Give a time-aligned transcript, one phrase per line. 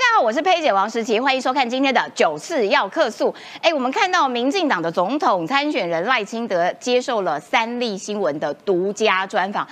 [0.00, 3.34] 大家好，我是佩姐王时琪，欢迎收看今天的九四要客诉。
[3.60, 9.68] 哎，我们看到民进党的总统参选人赖清德接受了三立新闻的独家专访，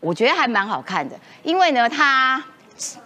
[0.00, 2.42] 我觉得还蛮好看的，因为呢，他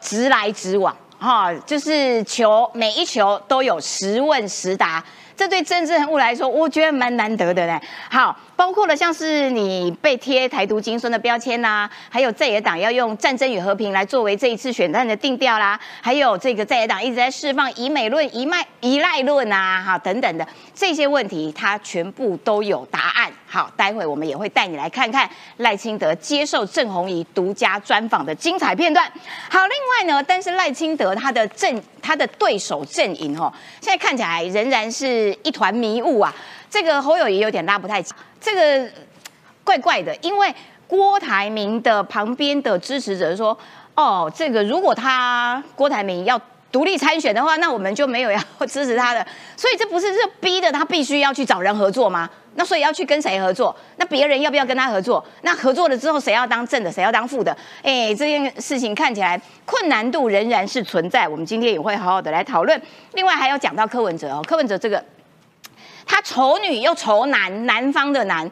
[0.01, 5.05] 直来直往，哈，就是球每一球都有实问实答。
[5.37, 7.81] 这对政治人物来说，我觉得蛮难得的嘞。
[8.11, 23.33] 好，包括了像是你被贴台独精孙的标签呐，还有在野党要用战争与和平来作为这一次选战的定调啦，还有这个在野党一直在释放以美论、以卖依赖论啊，哈等等的这些问题，他全部都有答案。
[23.47, 29.11] 好，待会我们也会带你来看看赖清德接受郑红怡独家专访的精彩片段。
[29.49, 36.35] 好，另外呢，但是赖清德他的阵他的对手阵营哦，现在看起来仍然是一团迷雾啊。
[36.71, 38.89] 这个侯友谊有点拉不太起，这个
[39.65, 40.55] 怪怪的，因为
[40.87, 43.59] 郭台铭的旁边的支持者说，
[43.95, 46.41] 哦，这个如果他郭台铭要。
[46.73, 52.31] 独立参选的话，那我们就没有要支持他的，所以这不是是逼的他必须要去找人合作吗？
[52.55, 53.75] 那所以要去跟谁合作？
[53.97, 55.27] 那别人要不要跟他合作？
[55.43, 57.51] 那合作了之后，谁要当正的，谁要当副的？
[57.83, 61.27] 哎，这件事情看起来困难度仍然是存在。
[61.27, 62.81] 我们今天也会好好的来讨论。
[63.15, 65.05] 另外还要讲到柯文哲哦，柯文哲这个
[66.11, 68.51] 他丑女又丑男，南方的男。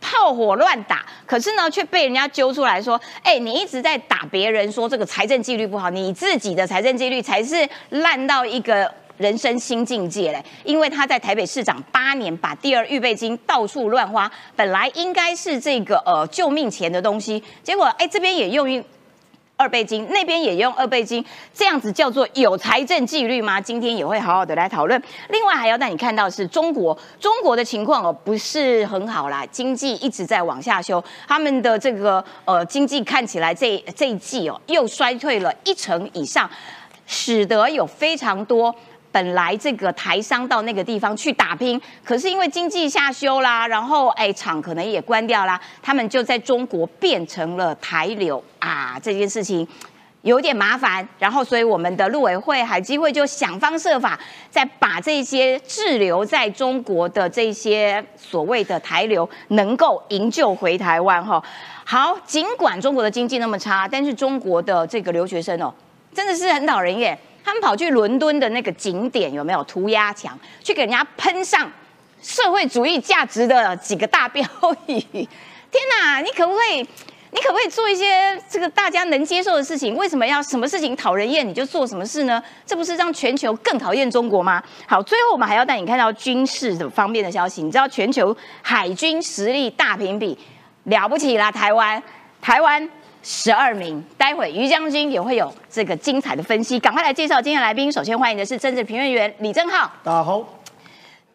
[0.00, 10.42] 炮火乱打，可是呢，却被人家揪出来说：“哎，你一直在打别人，说这个财政纪律不好，你自己的财政纪律才是烂到一个人生新境界嘞。
[10.64, 18.82] 因为他在台北市长八年，把第二预备金到处乱花，本来应该是这个呃救命钱的东西，结果哎这边也用于。”
[19.58, 23.60] 二倍金那边也用二倍金，这样子叫做有财政纪律吗？
[23.60, 25.02] 今天也会好好的来讨论。
[25.30, 36.48] 另外还要带你看到是中国，中国的情况哦不是很好啦，经济一直在往下修，他们的这个呃经济看起来这这一季哦又衰退了一成以上，
[37.04, 38.72] 使得有非常多。
[39.18, 49.66] 本来这个台商到那个地方去打拼，可是因为经济下修啦，然后哎厂可能也关掉啦，他们就在中国变成了台流啊，这件事情
[50.22, 51.08] 有点麻烦。
[51.18, 54.16] 然后所以我们的陆委会海基会就想方设法，
[54.52, 61.42] 再把这些滞留在中国的这些所谓的台流能够营救回台湾哈。
[61.84, 65.74] 好，尽管中国的经济那么差，但是中国的这个留学生哦，
[66.14, 67.18] 真的是很讨人厌。
[67.48, 71.72] 他们跑去伦敦的那个景点有没有涂鸦墙，去给人家喷上
[72.20, 74.44] 社会主义价值的几个大标
[74.84, 75.00] 语？
[75.00, 76.86] 天哪，你可不可以，
[77.30, 79.96] 你可不可以做一些这个大家能接受的事情？
[79.96, 82.42] 为什么要什么事情讨人厌你就做什么事呢？
[82.66, 84.62] 这不是让全球更讨厌中国吗？
[84.86, 87.62] 好，最后我们还要带你看到军事的方面的消息。
[87.62, 90.36] 你知道全球海军实力大评比
[90.84, 92.02] 了不起啦，台湾，
[92.42, 92.86] 台湾。
[93.22, 97.90] 十二名，待会于将军也会有这个精彩的分析，赶快来介绍今天来宾。
[97.90, 100.57] 首先欢迎的是政治评论员李正浩，大家好。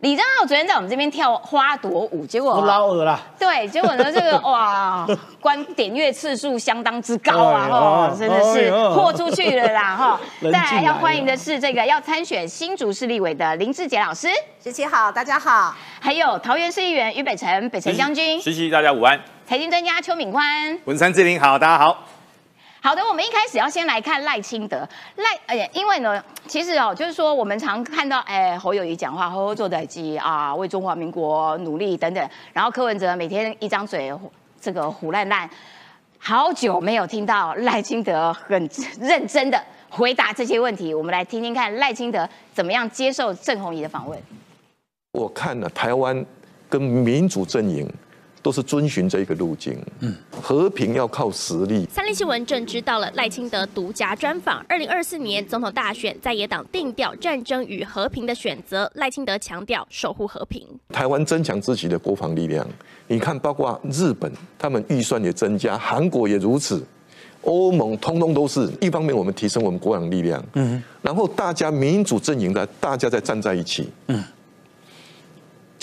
[0.04, 3.18] 李正浩昨天在我们这边跳花朵舞，结果我老耳啦。
[3.40, 5.08] 对，结果呢，这个 哇，
[5.40, 10.20] 观点阅次数相当之高啊，哦，真的是豁出去了啦，哈。
[10.52, 14.28] 再来要欢迎的是这个要参选新竹市立委的林志杰老师，
[14.62, 15.74] 十七好，大家好。
[16.02, 19.18] 还有桃园市议员于北辰，北辰将军，十七大家午安。
[19.48, 22.04] 财经专家邱敏宽，文山志玲好，大家好。
[22.84, 24.86] 好的，我们一开始要先来看赖清德
[25.16, 34.12] 赖，哎，因为呢，其实哦，就是说我们常看到，哎，侯友谊讲话，侯做代机啊，为中华民国努力等等，然后柯文哲每天一张嘴
[34.60, 35.50] 这个胡烂烂，
[36.18, 44.22] 好久没有听到赖清德很认真的回答这些问题，我们来听听看赖清德怎么样接受郑红仪的访问。
[45.14, 46.26] 我看了台湾
[46.68, 47.90] 跟民主阵营。
[48.44, 49.76] 都是遵循这一个路径。
[50.02, 51.88] 嗯，和平要靠实力。
[51.90, 54.64] 三立新闻正知道了赖清德独家专访。
[54.70, 60.68] 二零二四年总统大选，在野党定调战争与和平的选择，赖清德强调守护和平。
[60.90, 62.68] 台湾增强自己的国防力量。
[63.08, 66.86] 你看，包括日本，他们预算也增加，韩国也如此，
[67.44, 68.70] 欧盟通通都是。
[68.82, 70.44] 一方面，我们提升我们国防力量。
[70.54, 73.90] 嗯，然后大家民主阵营的大家再站在一起。
[74.08, 74.22] 嗯。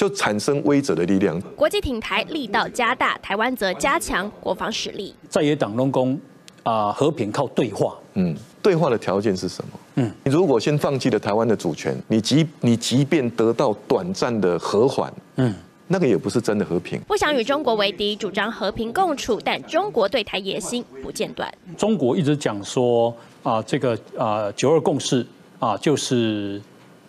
[0.01, 1.39] 就产生威慑的力量。
[1.55, 5.15] 国际挺台力道加大，台湾则加强国防实力。
[5.29, 6.19] 在野党龙宫
[6.63, 7.95] 啊，和平靠对话。
[8.15, 9.71] 嗯，对话的条件是什么？
[9.97, 15.55] 嗯，你如果先放弃了台湾的主权，你即你即便得到短暂的和缓，嗯，
[15.87, 16.99] 那个也不是真的和平。
[17.03, 21.53] 不想与中国为敌，主张和平共处，但中国对台野心不间断。
[21.77, 25.27] 中国一直讲说啊，这个啊九二共识
[25.59, 26.59] 啊，就是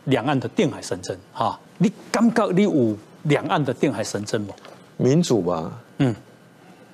[0.03, 1.57] 两岸的定海神针哈。
[1.81, 4.53] 你感觉你有两岸的定海神针吗？
[4.97, 6.15] 民主吧，嗯，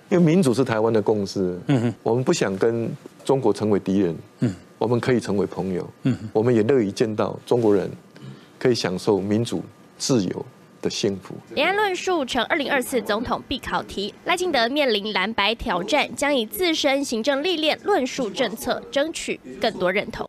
[0.07, 2.89] 因为民主是台湾的共识，嗯哼，我们不想跟
[3.25, 5.86] 中国成为敌人，嗯，我们可以成为朋友。
[6.04, 7.92] 嗯，我们也乐意见到中国人
[8.57, 9.62] 可以享受民主
[9.98, 10.45] 自由
[10.81, 11.36] 的幸福。
[11.54, 20.25] 两岸论述成二零二四总统必考题，赖清德面临蓝白挑战，将以自身行政历练论述政策，争取更多认同。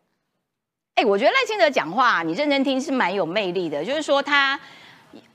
[0.99, 4.59] 哎，我觉得赖清德讲话，你认真听是蛮有魅力的，就是说他。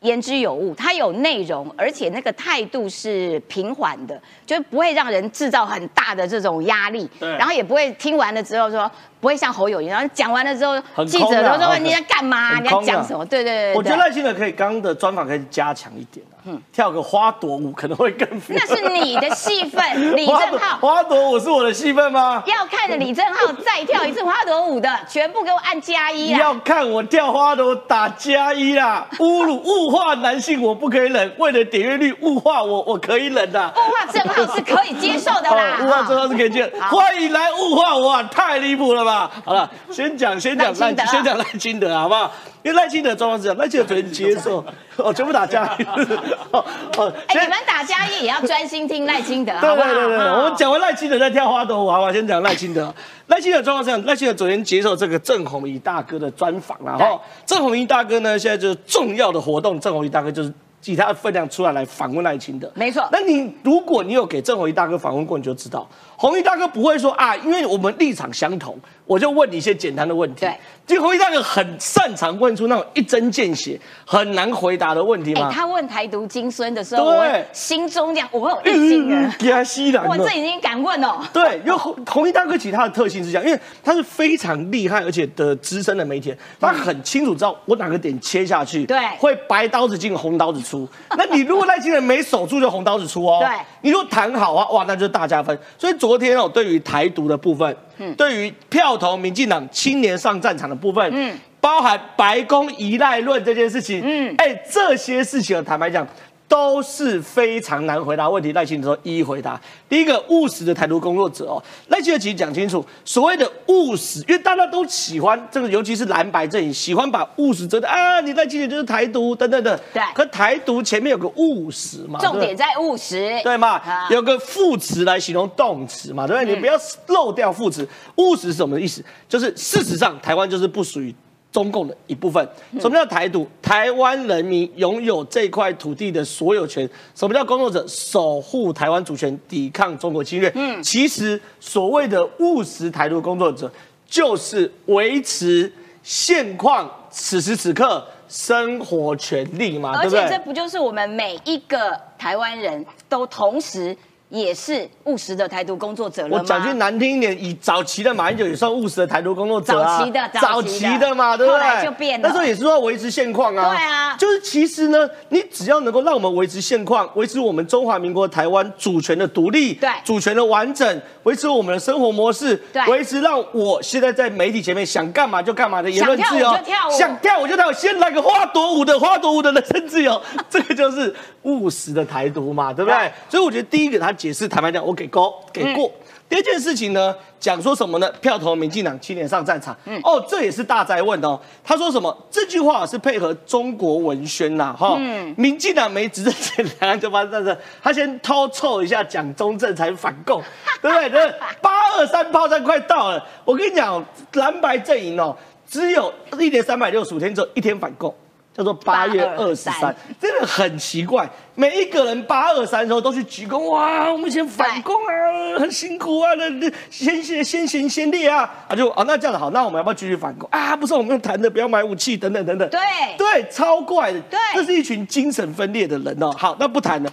[0.01, 7.09] 言之有物，他有内容，而且那个态度是平缓的，就不会让人制造很大的这种压力。
[7.19, 8.89] 对，然后也不会听完了之后说。
[9.23, 12.59] 不会像侯友谊，然后讲完了之后，记者都说你在干嘛？
[12.59, 13.25] 你在讲什么？
[13.25, 13.73] 对对对。
[13.73, 18.27] 我觉得赖清德可以刚刚的专访可以加强一点啊嗯，跳个花朵舞可能会更。
[18.49, 19.81] 那是你的戏份，
[20.13, 20.77] 李正浩。
[20.79, 22.43] 花朵舞是我的戏份吗？
[22.45, 29.07] 要看着李正浩再跳一次花朵舞的，全部给我按加一要看我跳花朵打加一啦！
[29.19, 33.73] 侮辱物化男性我不可以忍，为了点阅率物化我我可以忍的。
[33.77, 35.79] 物化正浩是可以接受的啦。
[35.81, 36.77] 物化正浩是可以接受。
[36.93, 39.12] 欢迎来物化我，太离谱了吧？
[39.43, 42.31] 好了，先讲先讲赖，先讲赖清德，好不好？
[42.63, 44.63] 因为赖清德状况是这样，赖清德昨天接受，
[44.97, 45.83] 哦，全部打加一，
[46.51, 46.63] 哦
[46.97, 52.13] 哦，你们打加一也要专心听赖清德，对对对对，我们讲完赖清德再跳花朵舞，好不好？
[52.13, 52.93] 先讲赖清德，
[53.27, 60.53] 赖清德状况是这样，赖清德昨天接受这个郑红仪大哥的专访，然后郑红仪大哥呢，现在就是重要的活动，郑红仪大哥就是
[60.85, 63.07] 以他的分量出来来访问赖清德，没错。
[63.11, 65.87] 那你如果你有给郑红仪大哥访问过，你就知道。
[66.23, 70.39] 红衣大哥不会说啊，因为我们立场相同，我就问你一些简单的问题。
[70.45, 70.55] 对，
[70.87, 75.51] 其实红衣大哥很擅长问出那种一针见血、很难回答的问题嘛。
[75.51, 79.29] 他问台独金孙的时候，我心中这样，我有一心人。
[79.37, 81.19] 加西的，我这已经敢问哦。
[81.33, 90.87] 对，因为红红衣大哥其他的特性是这样，因为他是非常厉害而且的资深的媒体，他很清楚知道我哪个点切下去，对，会白刀子进红刀子出。
[91.17, 93.39] 那你如果那些人没守住，就红刀子出哦。
[93.45, 93.49] 对，
[93.81, 95.59] 你如果谈好啊，哇，那就是大加分。
[95.77, 106.07] 所以昨天哦，对于台独的部分，嗯，对于票投民进党青年上战场的部分，嗯，包含白宫依赖论这件事情，嗯，哎，这些事情，坦白讲。
[106.53, 108.53] 都是非常难回答问题。
[108.53, 109.59] 赖清德一一回答。
[109.89, 119.75] 第一个务实的台独工作者哦，赖清德其实讲清楚，所谓的务实，因为大家都喜欢这个，尤其是蓝白阵营喜欢把务实遮的啊，你赖清德就是台独等等的。
[119.91, 120.03] 对。
[120.13, 123.81] 可台独前面有个务实嘛，重点在务实，对嘛？
[124.11, 126.53] 有个副词来形容动词嘛，对不对？
[126.53, 126.75] 你不要
[127.07, 127.87] 漏掉副词。
[128.17, 129.03] 务实是什么意思？
[129.27, 131.15] 就是事实上台湾就是不属于。
[131.53, 132.45] 中共的一部分，
[132.79, 133.47] 什么叫台独？
[133.61, 136.89] 台湾人民拥有这块土地的所有权。
[137.13, 137.85] 什么叫工作者？
[137.87, 140.51] 守护台湾主权，抵抗中国侵略。
[140.55, 143.71] 嗯，其实所谓的务实台独工作者，
[144.07, 145.71] 就是维持
[146.01, 149.91] 现况，此时此刻生活权利嘛？
[149.95, 153.95] 而且这不就是我们每一个台湾人都同时。
[154.33, 156.39] 也是务实的台独工作者了吗？
[156.39, 159.99] 我讲句难听一点，以早期的马英九也算务实的台独工作者啊。
[159.99, 161.85] 早期的，早期的嘛，对不对？
[161.85, 162.27] 就变了。
[162.27, 163.69] 那时候也是说维持现况啊。
[163.69, 164.17] 对啊。
[164.17, 176.51] 就是其实呢，你只要能够让我们维持现况，维持我们中华民国台湾主权的独立，对，主权的完整，维持我们的生活模式，对，维持让我现在在媒体前面想干嘛就干嘛的言论自由，
[176.97, 180.19] 想跳我就跳，先来个花朵舞的花朵舞的人身自由，
[180.49, 181.13] 这个就是
[181.43, 183.11] 务实的台独嘛，对不对？
[183.29, 185.03] 所以我觉得第一个他解释，坦白讲，我给。
[185.03, 185.91] 给过，给过。
[186.29, 188.09] 第二件事情呢，讲说什么呢？
[188.21, 189.75] 票投民进党青年上战场。
[190.01, 191.37] 哦，这也是大灾问哦。
[191.61, 192.17] 他说什么？
[192.31, 194.97] 这句话是配合中国文宣呐，哈。
[195.35, 197.57] 民进党没执政前，两岸就发生战争。
[197.81, 200.41] 他先偷凑一下蒋中正才反共，
[200.81, 201.09] 对不对？
[201.09, 203.21] 这八二三炮战快到了。
[203.43, 204.01] 我跟你讲，
[204.35, 205.35] 蓝白阵营哦，
[205.69, 208.15] 只有一年三百六十五天，只有一天反共。
[208.55, 211.27] 叫做八月二十三，真的很奇怪。
[211.55, 220.75] 每一个人八二三的时候都去鞠躬，哇，我们先反攻啊，很辛苦啊，那那先先先行先烈啊，啊就啊那这样子好，那我们要不要继续反攻啊？
[220.75, 222.69] 不是我们用谈的，不要买武器等等等等。
[222.69, 222.79] 对
[223.17, 224.19] 对，超怪的。
[224.29, 226.31] 对，这是一群精神分裂的人哦。
[226.37, 227.11] 好，那不谈了。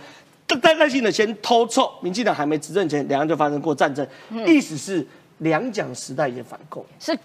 [0.60, 4.06] 但耐心的先偷臭，民进党还没执政前，两岸就发生过战争，
[4.46, 5.06] 意思是
[5.38, 6.84] 两蒋时代也反共。
[6.98, 7.18] 是。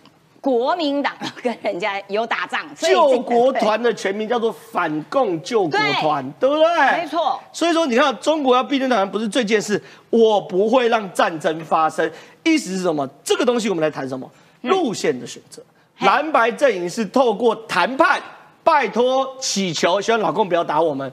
[0.45, 1.11] 国民党
[1.41, 7.01] 跟人家有打仗， 救国团的全名叫做反共救国团，对不对？
[7.01, 7.41] 没错。
[7.51, 12.07] 所以说，你看，中国要避震台湾，不是这件事，我不会让战争发生。
[12.43, 13.09] 意思是什么？
[13.23, 14.29] 这个东西我们来谈什么？
[14.61, 15.63] 路线的选择。
[16.01, 18.21] 蓝白阵营是透过谈判，
[18.63, 21.11] 拜托祈求，希望老公不要打我们。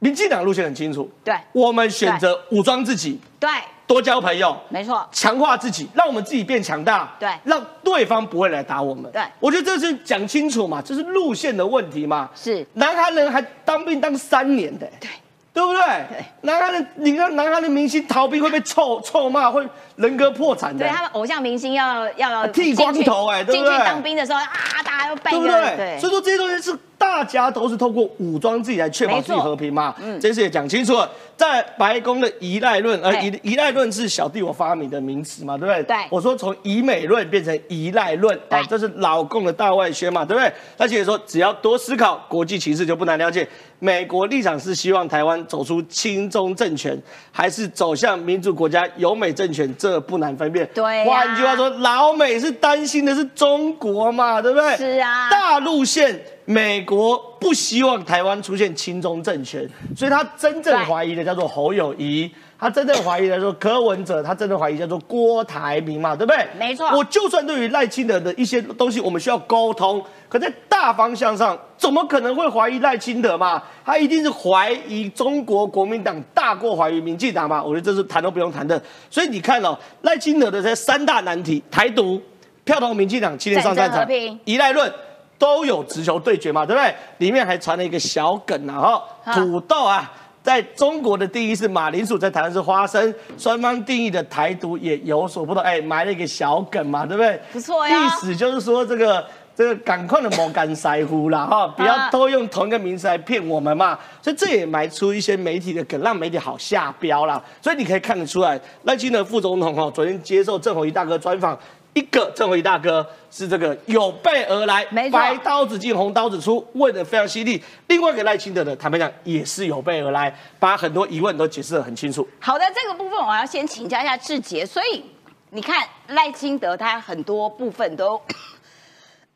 [0.00, 3.48] 民进党路线很清楚，对，我们选择武装自己，对。
[3.90, 9.10] 多交朋友，没错，强化自己，让我们自己变强大，对，让对方不会来打我们。
[9.10, 12.30] 对，我觉得这是讲清楚嘛，这是路线的问题嘛。
[12.32, 15.10] 是，南韩人还当兵当三年的，对，
[15.52, 15.82] 对不对？
[16.08, 16.24] 对。
[16.42, 20.86] 南韩的，你看南韩的明星逃兵会被臭臭骂，会人格破产的。
[20.86, 24.46] 对，他们偶像明星要要剃光头哎对进去当兵的时候啊，
[24.84, 25.98] 大家要办一个对不对？
[25.98, 29.94] 所以说这些东西是大家都是透过武装自己来确保自己和平嘛。
[30.02, 35.82] 嗯这次也讲清楚了，在白宫的依赖论，而，依依赖论是小弟我发明的名词嘛，对不对？
[35.84, 40.52] 对我说从以美论变成依赖论，啊对，这是老共的大外宣嘛，对不对？
[40.76, 43.48] 而且说只要多思考国际形势，就不难了解。
[43.78, 47.00] 美国立场是希望台湾走出亲中政权，
[47.32, 49.74] 还是走向民主国家由美政权？
[49.78, 50.68] 这不难分辨。
[50.74, 54.76] 对呀换句话说，老美是担心的是中国嘛，对不对？
[54.76, 59.64] 是啊大陆线，美国不希望台湾出现亲中政权，
[59.96, 62.28] 所以他真正怀疑的叫做侯友谊，
[62.58, 66.44] 他真正怀疑的说柯文哲，他真正怀疑叫做郭台铭嘛，对不对？
[66.58, 73.62] 没错我就算对于赖清德的一些东西，我们需要沟通，可在大方向上，怎么可能会怀疑赖清德嘛？
[73.84, 77.62] 他一定是怀疑中国国民党大过怀疑民进党嘛？
[77.62, 78.82] 我觉得这是谈都不用谈的。
[79.08, 82.20] 所以你看哦，赖清德的这三大难题，台独、
[82.64, 84.04] 票投民进党、七年上战场
[84.44, 84.92] 依赖论。
[85.40, 86.94] 都有直球对决嘛，对不对？
[87.16, 97.40] 里面还传了一个小梗啊，哈，啊土豆啊，在中国的定义是马铃薯，在台湾是花生，双方定义的台独也有所不同，哎，埋了一个小梗嘛，对不对？
[97.50, 99.24] 不错呀意思就是说这个
[99.56, 107.42] 这个赶快的莫干腮乎啦，哈，不要都用同一个名词来骗我们嘛，所以这也埋出一些媒体的梗，让媒体好下标啦。
[107.62, 111.58] 所以你可以看得出来，赖清德副总统哈，昨天接受郑弘仪大哥专访。
[111.92, 117.60] 一个郑弘仪大哥是这个有备而来，没错白刀子进红刀子出，问的非常犀利。
[117.88, 122.26] 另外一个赖清德的，坦白讲也是有备而来，把很多疑问都解释得很清楚。
[122.38, 124.64] 好的，这个部分我要先请教一下志杰。
[124.64, 125.04] 所以
[125.50, 128.20] 你看赖清德他很多部分都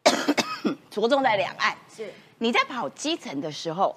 [0.90, 1.76] 着重在两岸。
[1.94, 2.08] 是
[2.38, 3.96] 你在跑基层的时候，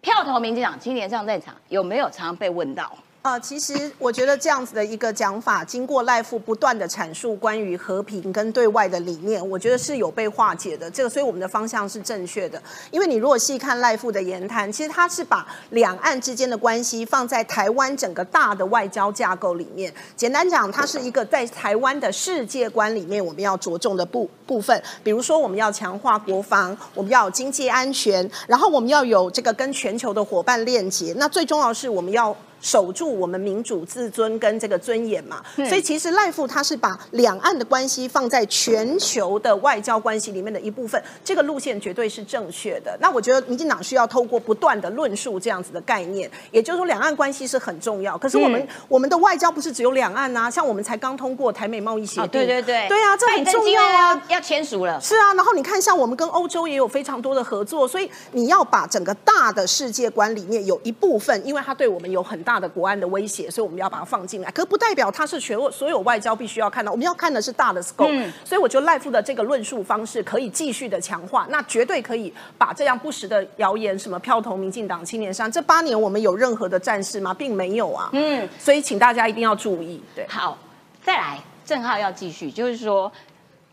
[0.00, 2.90] 票投民进党青年上战场有没有常常被问到？
[3.22, 10.90] 呃，其实我觉得这样子的一个讲法，经过赖富不断的阐述关于和平跟对外的理念，我觉得是有被化解的。
[10.90, 12.60] 这个，所以我们的方向是正确的。
[12.90, 19.92] 因为你如果细看赖富的言谈，其实他是把两岸之间的关系放在台湾整个大的外交架构里面。
[20.16, 24.82] 简单讲，它是一个在台湾的世界观里面我们要着重的部部分。
[25.04, 31.14] 比如说，我们要强化国防，我们要有经济安全，然后我们要有这个跟全球的伙伴链接。
[31.18, 35.42] 那最重要是，我们要守住我们民主自尊跟这个尊严嘛。
[35.56, 42.96] 所以其实赖富他是把两岸的关系放在全球的外交关系里面的一部分，这个路线绝对是正确的。
[43.00, 48.16] 那我觉得民进党需要透过不断的论述这样子的概念，也就是说两岸关系是很重要。
[48.16, 54.20] 可是我们、嗯我们的外交不是只有两岸啊，像我们才刚通过台美贸易协定，哦，对对对，对啊，这很重要啊。
[54.28, 55.00] 要签署了。
[55.00, 64.50] 是啊，然后你看，像我们跟欧洲也有非常多的合作，所以你要把整个大的世界观里面有一部分，因为它对我们有很大的国安的威胁，所以我们要把它放进来。
[64.50, 77.34] 可不代表它是全所有外交必须要看到，我们要看的是大的 scope、嗯所以我觉得赖夫的这个论述方式可以继续的强化，那绝对可以把这样不实的谣言，什么票投民进党青年山，这八年我们有任何的战事吗？
[77.34, 78.08] 并没有啊。
[78.12, 80.02] 嗯嗯，所以请大家一定要注意。
[80.14, 80.26] 对。
[80.28, 80.56] 好，
[81.04, 83.10] 再来，郑浩要继续，就是说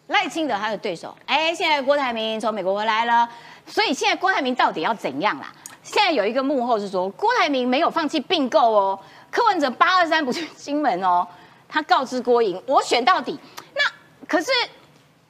[0.07, 3.27] 赖清德他的对手，哎，现在郭台铭从美国回来了，
[3.65, 5.51] 所以现在郭台铭到底要怎样啦？
[5.87, 8.99] 现在有一个幕后是说，郭台铭没有放弃并购哦，
[9.31, 11.25] 柯文哲八二三不去金门哦，
[11.69, 13.39] 他告知郭莹，我选到底。
[13.73, 13.81] 那
[14.27, 14.51] 可是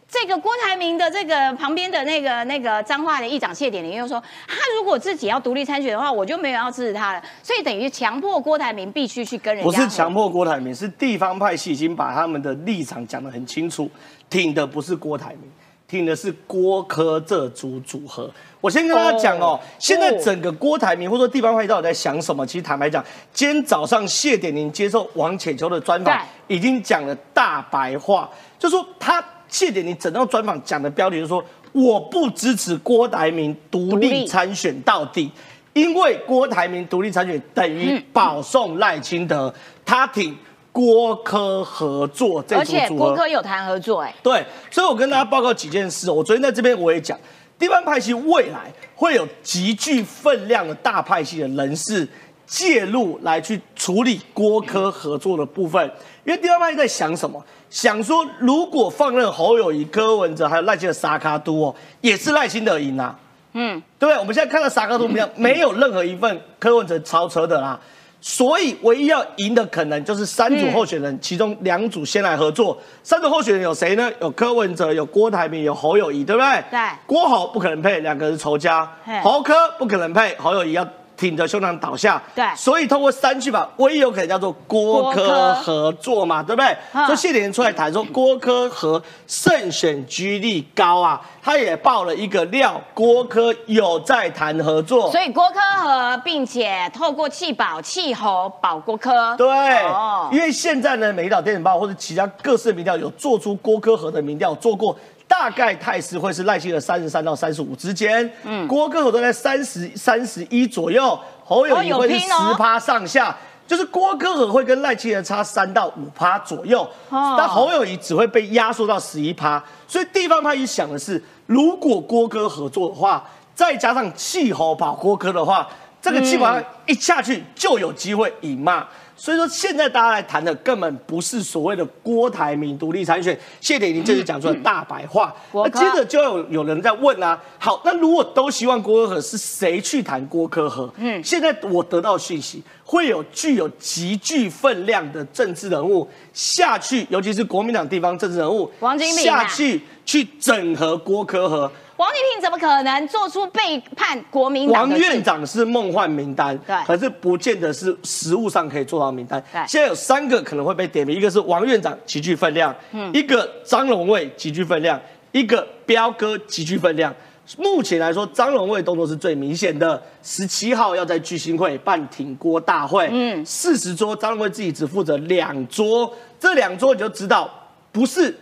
[0.09, 13.87] 这个郭台铭的这个旁边的那个那个彰化的议长谢点林又说，他如果自己要独立参选的话，我就没有要支持他了，所以等于强迫郭台铭必须去跟人不是强迫郭台铭，是地方派系已经把他们的立场讲得很清楚，
[14.27, 15.51] 挺的不是郭台铭，
[15.87, 18.29] 挺的是郭科这组组合。
[18.59, 22.45] 我先跟大家讲哦，现在整个郭台铭或者说地方派系到底在想什么？
[22.45, 28.29] 其实坦白讲，今天早上谢点玲接受王浅秋的专访，已经讲了大白话，
[28.59, 35.31] 就说他谢点玲整套专访讲的标题就是说，我不支持郭台铭独立参选到底。
[35.73, 39.53] 因为郭台铭独立参选等于保送赖清德，
[39.85, 40.35] 他挺
[40.77, 43.05] 郭科合作这而且组组合。
[43.07, 46.13] 郭科有谈合作、哎，对，所以我跟大家报告几件事哦。
[46.13, 47.17] 我昨天在这边我也讲，
[47.57, 52.07] 地方派系未来会有极具分量的大派系的人士
[52.45, 55.83] 介入来去处理郭科合作的部分，
[56.23, 57.43] 因为地方派系在想什么？
[57.71, 63.17] 想说如果放任侯友谊、柯文哲还有赖清德沙卡都哦，也是赖清德赢啊。
[63.53, 64.19] 嗯，对不对？
[64.19, 67.79] 我们现在看到沙卡都没有没有任何一份柯文哲超车的啦，
[68.19, 72.77] 所以唯一要赢的可能就是三组候选人，其中两组先来合作。
[73.03, 74.11] 三组候选人有谁呢？
[74.19, 76.63] 有柯文哲，有郭台铭，有侯友谊，对不对？
[76.71, 78.89] 对郭侯不可能配，两个是仇家。
[79.23, 80.85] 侯柯不可能配，侯友谊要
[81.17, 82.21] 挺着胸膛倒下。
[82.35, 86.77] 对所以通过三句法，唯一有可能叫做郭郭科科合作嘛，对不对？
[86.93, 95.11] 嗯所以谢点出来谈说郭科和胜选居力高啊，他也爆了一个料，郭科有在谈合作。
[95.11, 99.35] 所以郭科和，并且透过气保、气候保郭科。
[99.37, 99.47] 对，
[99.85, 104.95] 哦因为现在呢，美岛电子报或者其他各式民调有做出郭科和的民调，做过。
[105.27, 113.35] 大概态势会是赖清德三十三到三十五之间，嗯，郭科和都在三十三十一左右，侯友谊会是十趴上下，
[113.67, 117.35] 就是郭科和会跟赖清德差三到五趴左右，哦。
[117.37, 125.67] 但侯友谊只会被压缩到十一趴，所以地方派一想的是，如果郭哥合作的话，再加上气候保郭哥的话，
[126.01, 128.87] 这个基本上一下去就有机会赢嘛。
[129.17, 135.35] 所以说，现在大家来谈的根本不是所谓的郭台铭独立参选，谢点已经这次讲出了大白话。
[135.51, 140.93] 那接着就有有人在问啊，好，那如果都希望郭科和，是谁去谈郭科和？
[140.97, 151.71] 嗯，现在我得到讯息，会有具有极具分量的政治人物下去，尤其是国民党地方政治人物王金平啊下去去整合郭科和。
[151.97, 159.59] 王金平怎么可能做出背叛国民党王院长是梦幻名单，对可是不见得是实物上可以做到名单对。
[159.67, 164.99] 现在有三个可能会被点名，一个是王院长极具分量，嗯一个张荣卫极具分量，
[165.31, 167.13] 一个彪哥极具分量。
[167.57, 169.99] 目前来说，张荣卫动作是最明显的。
[170.21, 177.49] 十七号要在聚兴会办挺郭大会，嗯，四十桌，张荣卫自己只负责两桌，这两桌你就知道
[177.91, 178.37] 不是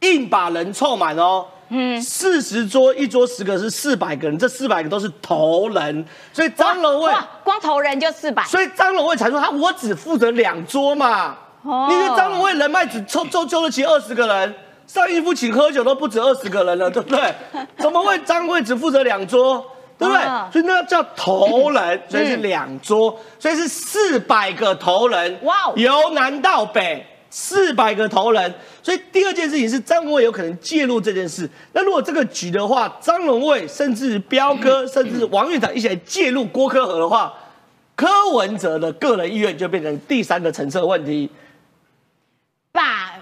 [0.00, 1.46] 硬把人凑满哦。
[1.74, 7.12] 嗯，四十桌一桌十个是四百个人，这四百个都是头人，所以张龙卫，
[7.42, 11.34] 光头人就四百，所以张龙卫才说他我只负责两桌嘛。
[11.62, 14.54] 哦你看张龙卫人脉只凑凑凑得起二十个人，
[14.86, 17.34] 上一夫请喝酒都不止二十个人了，对不对？
[17.78, 19.64] 怎么会张卫只负责两桌？
[19.98, 20.22] 对不对？
[20.22, 25.38] 啊所以那叫头人，所以是两桌，所以是四百个头人。
[25.44, 27.06] 哇哦由南到北。
[27.34, 31.48] 四百个头人，所以第二件事情是张荣卫有可能介入这件事。
[31.72, 37.32] 那如果这个局的话，张荣卫甚至彪哥，甚至王院长一起来介入郭科和的话，
[37.96, 41.30] 柯文哲的个人意愿就变成第三个层次的问题。
[42.70, 43.14] 把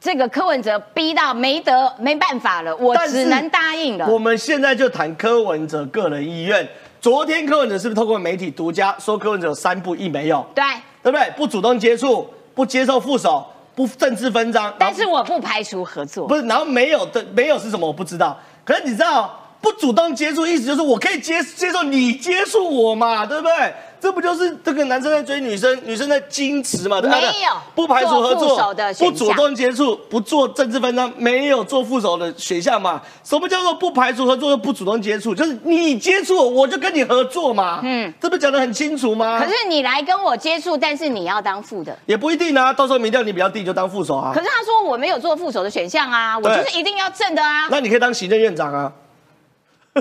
[0.00, 4.06] 这个柯文哲逼到没得没办法了，我只能答应了。
[4.08, 6.68] 我们现在就谈柯文哲个人意愿。
[7.00, 10.62] 昨天柯文哲是不是透过媒体独家说柯文哲有三不一没有，对，
[11.02, 11.28] 对不对？
[11.36, 16.26] 不主动接触，不接受副手，不政治分赃，但是我不排除合作。
[16.26, 23.74] 不是，然后没有的没有是什么我不知道，可是你知道不主动接触，意思就是我可以接接受你接触我嘛，对不对？
[24.00, 27.00] 这不就是这个男生在追女生，女生在矜持嘛？
[27.02, 33.00] 没有不排除合作的，不主动接触，不做政治分赃，没有做副手的选项嘛？
[33.22, 35.34] 什么叫做不排除合作又不主动接触？
[35.34, 37.80] 就是你接触我，我就跟你合作嘛。
[37.82, 39.38] 嗯，这不讲得很清楚吗？
[39.38, 41.96] 可是你来跟我接触，但是你要当副的。
[42.06, 44.40] 也不一定啊，到时候民调你比较低就当副手啊可。
[44.40, 47.68] 是他说我没有做副手的选项啊，我就是一定要正的啊。
[47.70, 48.90] 那你可以当行政院长啊。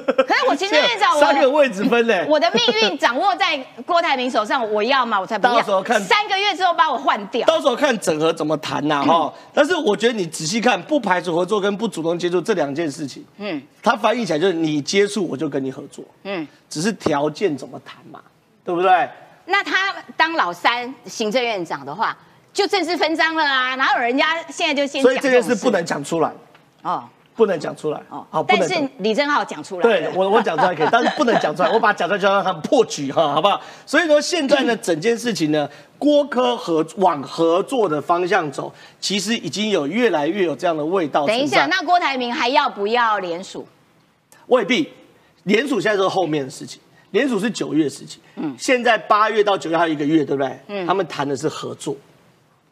[0.01, 2.25] 可是我行政院长，三个我位置分嘞。
[2.29, 5.19] 我的命运掌握在郭台铭手上，我要嘛？
[5.19, 5.55] 我才不要。
[5.55, 7.45] 到时候看三个月之后把我换掉。
[7.45, 18.19] 到时候看整合怎么谈呐、 哈、但是我觉得你仔细看，不排除合作跟不主动接触这两件事情，嗯他翻译起来就是你接触我就跟你合作，嗯，只是条件怎么谈嘛，
[18.63, 19.09] 对不对？
[19.45, 22.15] 那他当老三行政院长的话，
[22.53, 23.75] 就正式分赃了啊！
[23.75, 26.31] 哪有人家现在就先所以这件事不能讲出来，
[26.83, 27.03] 哦
[27.39, 33.61] 不能讲出来哦好，不但能是李正浩讲出来了，对我我讲出来可以， 但是不能讲出来，我把它讲出来就让他们破局哈，好不好？
[33.85, 41.25] 所以说，现在呢，整件事情呢，郭科合往合作的方向走，其实已经有越来越有这样的味道。
[41.25, 43.65] 等一下，，那郭台铭还要不要联署？
[44.47, 44.91] 未必，
[45.43, 48.21] 联署现在都是后面的事情，联署是九月的事情。
[48.35, 50.59] 嗯，现在八月到九月还有一个月，对不对？
[50.67, 51.95] 嗯，他们谈的是合作，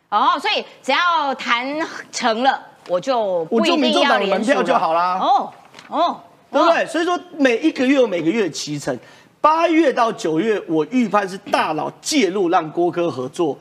[0.09, 1.65] 哦，所以只要谈
[2.11, 5.51] 成了，我就不我就民众党的门票就好啦哦
[5.89, 6.19] 哦，
[6.51, 6.85] 对不对？
[6.85, 8.97] 所以说每一个月有每个月的期程，
[9.39, 13.57] 八月到九月，我预判是大佬介入让郭科合作。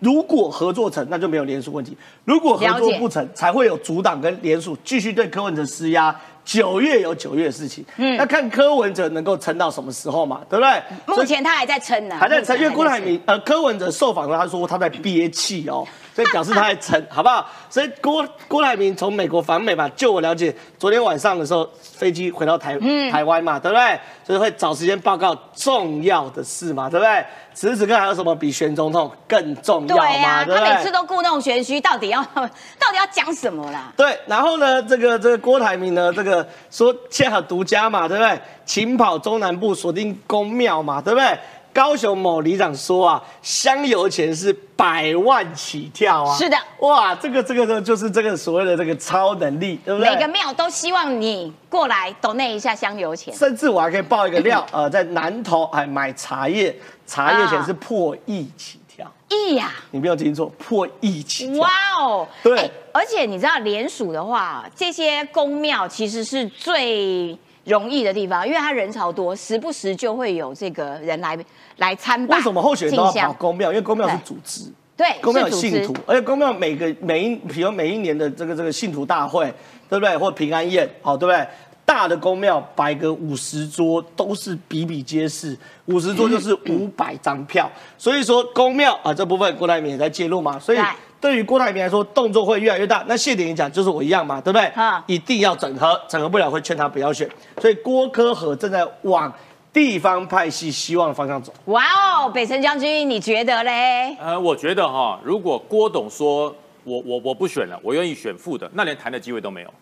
[0.00, 1.92] 如果合作成，那就没有联署问题；
[2.24, 6.14] 如果合作不成，才会有阻挡跟联署继续对柯文哲施压。
[6.42, 10.82] 九月有九月的事情，嗯，那看柯文哲能够撑到什么时候嘛，对不对？
[11.14, 15.86] 目前他还在撑呢，还在撑，因为郭台撑铭呃柯文哲受访的，他说他在憋气哦，
[16.18, 17.48] 所以表示他还撑， 好不好？
[17.70, 24.00] 所以郭郭台铭从美国访美嘛，就我了解，昨天晚上的时候飞机回到台、嗯台湾嘛，对不对？
[24.26, 27.24] 所以会找时间报告重要的事嘛，对不对？
[27.54, 30.10] 此时此刻还有什么比选总统更重要对吗？
[30.10, 30.68] 呀、对不对？
[30.68, 33.92] 他每次都故弄玄虚，到底要 到底要讲什么啦？
[33.96, 38.36] 对，然后呢，这个这个郭台铭呢，这个个说现在独家嘛，对不对？
[38.66, 41.38] 勤跑中南部锁定公庙嘛，对不对？
[41.78, 46.36] 高雄某里长说啊，香油钱是百万起跳啊！
[46.36, 50.12] 是的，哇，这个这个呢，就是这个所谓的这个超能力，对不对？
[50.12, 53.32] 每个庙都希望你过来 donate 一下香油钱。
[53.32, 59.06] 甚至我还可以爆一个料， 呃，在南投还买茶叶，茶叶钱是破亿起跳。
[59.28, 59.70] 亿呀！
[59.92, 61.62] 你没有听错，破亿起跳。
[61.62, 62.26] 哇哦！
[62.42, 71.38] 对哎而且你知道联署的话，这些公庙其实是最容易的地方，因为他人潮多，时不时就会有这个人来
[71.76, 72.36] 来参拜。
[72.38, 73.70] 为什么候选人都要跑公庙？
[73.70, 74.62] 因为公庙是组织。
[74.96, 79.44] 对，公庙有信徒，而且公庙每个每一，比如每一年的这个这个信徒大会，
[79.88, 80.16] 对不对？
[80.16, 81.46] 或平安宴，好，对不对？
[81.84, 90.78] 大的公庙摆个五十桌都是比比皆是，五十桌就是五百张票，所以说公庙啊这部分郭台铭也在介入嘛，所以
[91.20, 93.04] 对对于郭台铭来说动作会越来越大。
[93.06, 95.04] 那谢点讲就是我一样嘛，对不对啊？
[95.06, 97.28] 一定要整合，整合不了会劝他不要选，
[97.60, 99.32] 所以郭科和正在往
[99.72, 101.52] 地方派系希望的方向走。
[101.66, 104.16] 哇哦，北辰将军，你觉得嘞？
[104.20, 106.54] 呃，我觉得哈，如果郭董说
[106.84, 109.74] 我我我不选了，我愿意选副的，那连谈的机会都没有。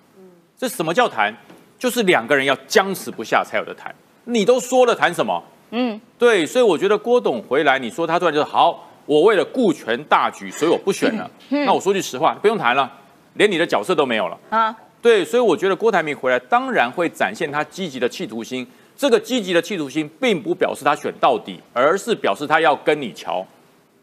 [0.59, 1.35] 这什么叫谈？
[1.79, 3.95] 就是两个人要僵持不下才有的谈。
[4.25, 5.43] 你都说了，谈什么？
[5.71, 11.31] 嗯，对，所以我觉得郭董回来，你说他突然就好，我为了顾全大局，所以我不选了。
[11.49, 12.91] 那我说句实话，不用谈了，
[13.35, 14.39] 连你的角色都没有了。
[14.51, 18.67] 啊，对，所以我觉得郭台铭回来当然会展现他积极的企图心。
[18.97, 23.47] 这个积极的企图心，并不表示他选到底，而是表示他要跟你瞧。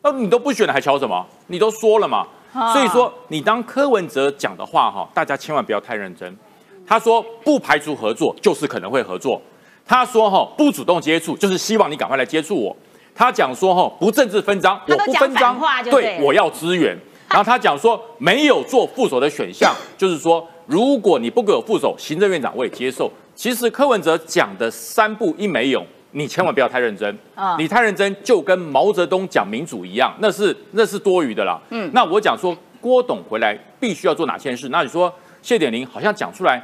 [0.03, 1.25] 那你都不选了，还瞧什么？
[1.47, 2.27] 你都说了嘛。
[2.71, 6.37] 所以说，你当柯文哲讲的话哈，大家千万不要太认真。
[6.85, 9.41] 他说不排除合作，就是可能会合作。
[9.85, 12.77] 他说哈不主动接触，就是希望你赶快来接触我。
[13.15, 16.97] 他讲说哈不政治分赃，我不分赃对我要支援。
[17.29, 23.11] 然后他讲说没有做副手的选项，就是说如果你不给我副手，行政院长我也接受。
[23.33, 27.17] 其实柯文哲讲的三不一没有，你千万不要太认真。
[27.33, 31.59] 啊你太认真就跟毛泽东讲民主一样，那是那是多余的啦。
[31.71, 34.69] 嗯，那我讲说郭董回来必须要做哪件事？
[34.69, 36.61] 那你说谢点玲好像讲出来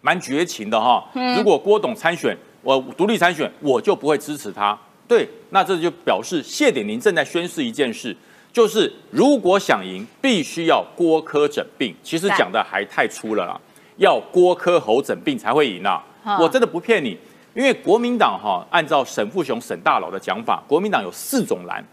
[0.00, 1.04] 蛮绝情的哈。
[1.36, 4.78] 如果郭董参选，我独立参选，我就不会支持他。
[5.10, 8.16] 对，那这就表示谢点林正在宣示一件事，
[8.52, 11.92] 就是如果想赢，必须要郭科诊病。
[12.00, 13.60] 其实讲的还太粗了啦，
[13.96, 16.00] 要郭科侯诊病才会赢啊！
[16.24, 17.18] 嗯我真的不骗你，
[17.54, 21.84] 因为国民党哈，按照沈富雄沈大佬的讲法，国民党有四种蓝，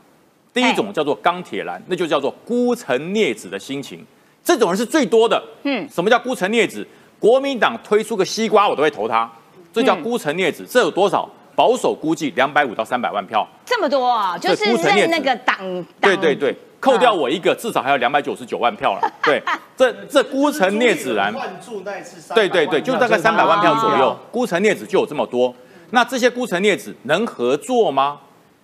[0.54, 4.06] 第一种叫做钢铁蓝，那就叫做孤城孽子的心情，
[4.44, 5.44] 这种人是最多的。
[5.64, 6.86] 嗯，什么叫孤城孽子？
[7.18, 9.28] 国民党推出个西瓜，我都会投他，
[9.74, 10.64] 这叫嗯孤城孽子。
[10.70, 11.28] 这有多少？
[11.58, 13.46] 保守估计两百五到三百万票。
[13.66, 19.12] 这么多啊，就是认那个党，党对对对，扣掉我一个，至少还有两百九十九万票了。
[19.26, 19.42] 对，
[19.76, 25.52] 这这孤城孽子蓝，换注那次300对对对，就大概三百万票左右啊，孤城孽子就有这么多。
[25.90, 28.20] 那这些孤城孽子能合作吗？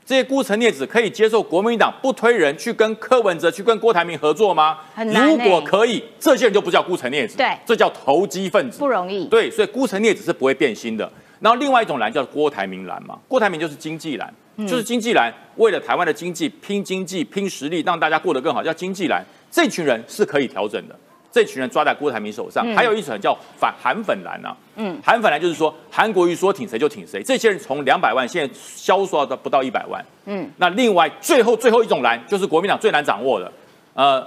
[0.06, 4.78] 这些孤城孽子可以接受国民党不推人去跟柯文哲、去跟郭台铭合作吗？
[4.94, 8.88] 很难如果欸可以，这些人就不叫孤城孽子，对这叫投机分子不。
[8.88, 9.26] 容易。
[9.26, 11.12] 对，所以孤城孽子是不会变心的。
[11.44, 19.22] 然后另外一种蓝叫郭台铭蓝嘛，郭台铭就是经济蓝，就是经济蓝，为了台湾的经济拼经济、拼实力，让大家过得更好，叫经济蓝。
[19.52, 20.98] 这群人是可以调整的，
[21.30, 22.66] 这群人抓在郭台铭手上。
[22.74, 33.52] 还有一种叫反韩粉蓝啊，嗯，韩粉蓝就是说韩国瑜说挺谁就挺谁，这些人从两百万现在消缩到不到一百万，嗯，那另外最后最后一种蓝就是国民党最难掌握的，
[33.96, 34.26] 呃，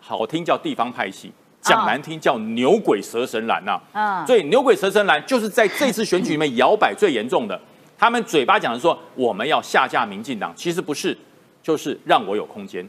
[0.00, 1.30] 好听叫地方派系。
[1.64, 7.58] 讲难听叫牛鬼蛇神蓝呐、啊所以牛鬼蛇神蓝就是在这次选举里面摇摆最严重的。
[7.98, 11.16] 他们嘴巴讲的说我们要下架民进党，其实不是，
[11.62, 12.86] 就是让我有空间，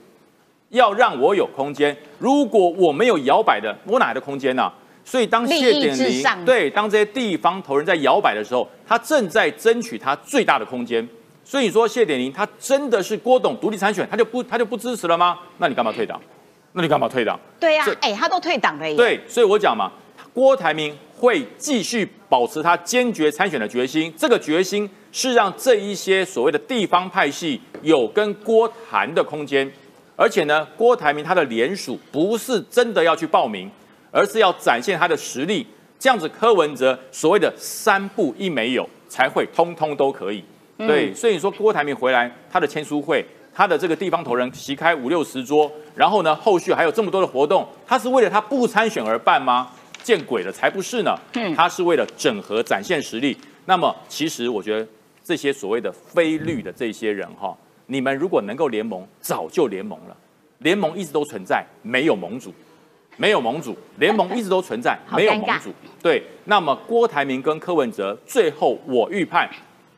[0.70, 1.96] 要让我有空间。
[2.20, 4.72] 如果我没有摇摆的，我哪来的空间呢、
[5.06, 11.08] 所以当谢点玲至上对当这些地方头人在摇摆的时候，他正在争取他最大的空间。
[11.44, 15.38] 所以说谢点林他真的是郭董独立参选，他就不他就不支持了吗？
[15.60, 16.20] 那你干嘛退党？
[16.78, 17.40] 那你干嘛退党？
[17.58, 18.98] 对呀哎，他都退党了耶。
[18.98, 19.90] 对，所以我讲嘛，
[20.34, 24.14] 郭台铭会继续保持他坚决参选的决心。
[24.18, 29.72] 这个决心是让这一些所谓的地方派系有跟郭谈的空间，
[30.18, 33.72] 而且呢，郭台铭他的联署不是真的要去报名，
[34.12, 35.66] 而是要展现他的实力。
[35.98, 40.44] 这样子，柯文哲所谓的三不一没有，才会通通都可以。
[40.78, 43.26] 对，所以你说郭台铭回来，他的签书会，
[43.56, 49.72] 他的这个地方头人席开五六十桌，然后呢，后续还有这么多的活动，他是为了他不参选而办吗？
[50.04, 51.18] 见鬼了，才不是呢！
[51.56, 53.36] 他是为了整合展现实力。
[53.66, 54.88] 那么，其实我觉得
[55.24, 60.16] 这些所谓的非绿的这些人哈，你们如果能够联盟，早就联盟了。
[60.60, 62.54] 联盟一直都存在，没有盟主。
[63.18, 65.72] 没有盟主， 联盟一直都存在，没有盟主。
[66.04, 69.50] 对，那么郭台铭跟柯文哲最后我预判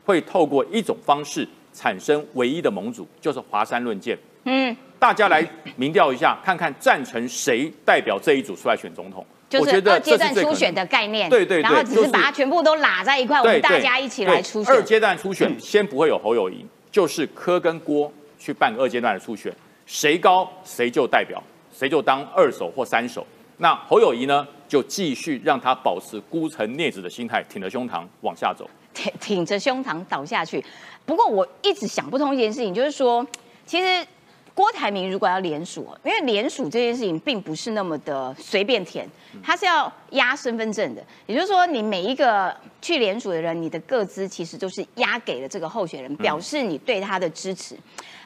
[0.04, 4.18] 会透过一种方式产生唯一的盟主，就是华山论剑。
[4.44, 9.24] 嗯，大家来民调一下，看看赞成谁代表这一组出来选总统。
[9.48, 14.74] 就是二阶段初选的概念，对对对然后只是是把它全部都拉在一块，我们大家一起对来初选。
[14.74, 19.50] 二阶段初选先不会有侯友谊，就是柯跟郭去办二阶段的初选，
[19.86, 23.26] 谁高谁就代表，谁就当二手或三手。
[23.56, 28.68] 那侯友谊呢，就继续让他保持孤城孽子的心态，挺着胸膛往下走。
[28.92, 30.62] 挺挺着胸膛倒下去。
[31.08, 33.26] 不过我一直想不通一件事情，就是说，
[33.64, 34.06] 其实
[34.52, 39.08] 郭台铭如果要联署，因为联署这件事情并不是那么的随便填，
[39.42, 41.02] 他是要压身份证的。
[41.24, 47.74] 也就是说，你每一个去联署的人，你的个资其实都是压给了这个候选人，表示你对他的支持。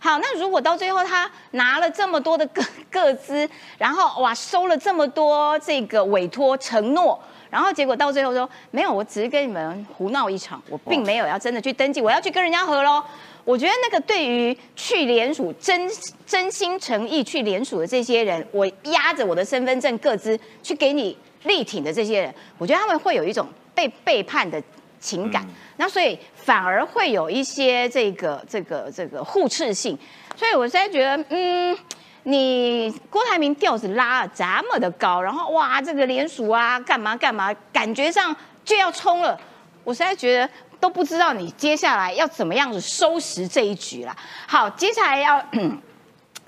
[0.01, 7.17] 好，那如果到最后他拿了这么多的个个资，然后哇收了这么多这个委托承诺，
[7.53, 13.05] 然后结果到最后说没有，我只是跟你们胡闹一场，我并没有要真的去登记，我要去跟人家合喽。
[13.45, 15.87] 我觉得那个对于去联署真
[16.27, 24.63] 真心诚意去联署的这些人，我压着我的身份证各自去给你力挺的这些人，我觉得他们会有一种被背叛的
[24.99, 29.99] 情感，那所以反而会有一些这个这个这个互斥性，
[30.35, 31.79] 所以我现在觉得，嗯。
[32.25, 39.39] 你郭台铭调子拉得这么的高，然后哇，这个联署啊，干嘛干嘛，感觉上就要冲了。
[39.85, 44.17] 我实在觉得都不知道你接下来要怎么样子收拾这一局了。
[44.47, 45.45] 好，接下来要。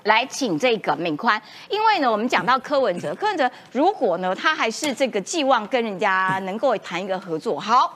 [0.05, 7.91] 来请这个敏宽，因为呢，我们讲到柯文哲，柯文哲如果呢，他还是这个寄望跟人家能够谈一个合作，好，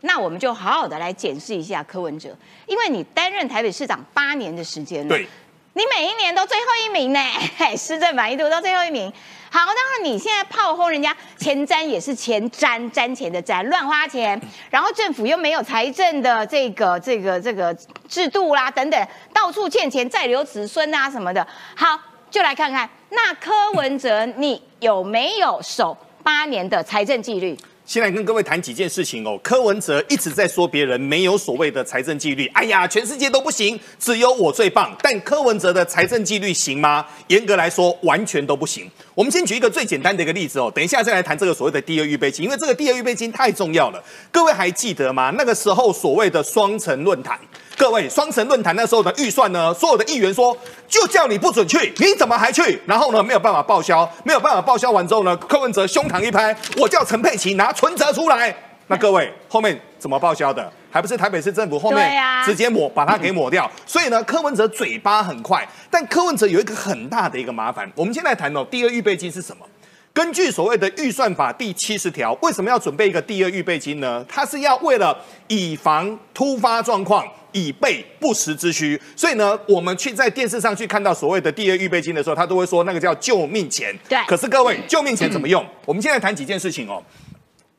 [0.00, 5.28] 那我们就好好的来检视一下柯文哲，因为你担任台北市长八年的时间了，对，
[5.76, 7.20] 你每一年都最后一名呢，
[7.58, 9.12] 嘿 施政满意度都最后一名。
[9.50, 17.76] 好，当然你现在炮轰人家前瞻也是前瞻，瞻前的瞻，乱花钱，然后政府又没有财政的这个这个这个
[18.08, 21.46] 制度啦等等，到处欠钱再留子孙啊什么的。
[21.76, 27.54] 好，就来看看那柯文哲你有没有守八年的财政纪律？
[27.86, 29.38] 先来跟各位谈几件事情哦。
[29.44, 34.92] 柯文哲一直在说别人没有所谓的财政纪律，哎呀，全世界都不行，只有我最棒。
[35.00, 37.06] 但柯文哲的财政纪律行吗？
[37.28, 38.90] 严格来说，完全都不行。
[39.14, 44.02] 我们先举一个最简单的一个例子哦，等一下再来谈这个所谓的第二预备金，因为这个第二预备金太重要了。
[44.32, 45.32] 各位还记得吗？
[45.38, 47.38] 那个时候所谓的双城论坛。
[47.76, 49.72] 各位，双城论坛那时候的预算呢？
[49.74, 50.56] 所有的议员说，
[50.88, 52.80] 就叫你不准去，你怎么还去？
[52.86, 58.54] 然后呢，没有办法报销，没有办法报销完之后呢，柯文哲胸膛一拍，我叫陈佩琪拿存折出来。
[58.88, 60.72] 那各位后面怎么报销的？
[60.90, 62.10] 还不是台北市政府后面
[62.46, 63.70] 直接抹把它给抹掉。
[63.84, 67.90] 所以呢，柯文哲嘴巴很快，但柯文哲有一个很大的一个麻烦。
[67.94, 69.66] 我们先来谈哦，第二预备金是什么？
[70.16, 74.24] 根据所谓的预算法第七十条，为什么要准备一个第二预备金呢？
[74.26, 75.14] 它是要为了
[75.46, 78.98] 以防突发状况，以备不时之需。
[79.14, 83.94] 所以呢，我们去在电视上去看到所谓的第二预备金的时候，他都会说那个叫救命钱。
[84.08, 85.62] 对可是各位，救命钱怎么用？
[85.84, 87.04] 我们现在谈几件事情哦。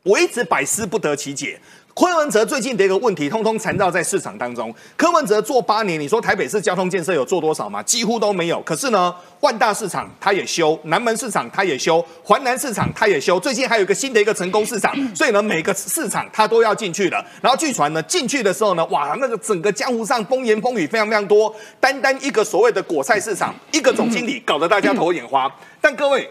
[0.04, 1.60] 我一直百思不得其解。
[1.98, 4.72] 柯文哲最近的一个问题，通通缠绕在市场当中。
[4.96, 7.82] 柯文哲做八年，你说台北市交通建设有做多少吗？
[7.82, 8.62] 几乎都没有。
[8.62, 13.40] 可是呢，万大市场他也修，南门市场他也修，环南市场他也修。
[13.40, 17.26] 最近还有一个新的一个成功市场，所以呢，每个市场他都要进去了。
[17.42, 21.52] 然后据传呢，进去的时候呢，哇，那个整个江湖上风言风语非常非常多。
[21.80, 25.52] 单单一个所谓的果菜市场，一个总经理搞得大家头眼花。
[25.82, 26.30] 但各位，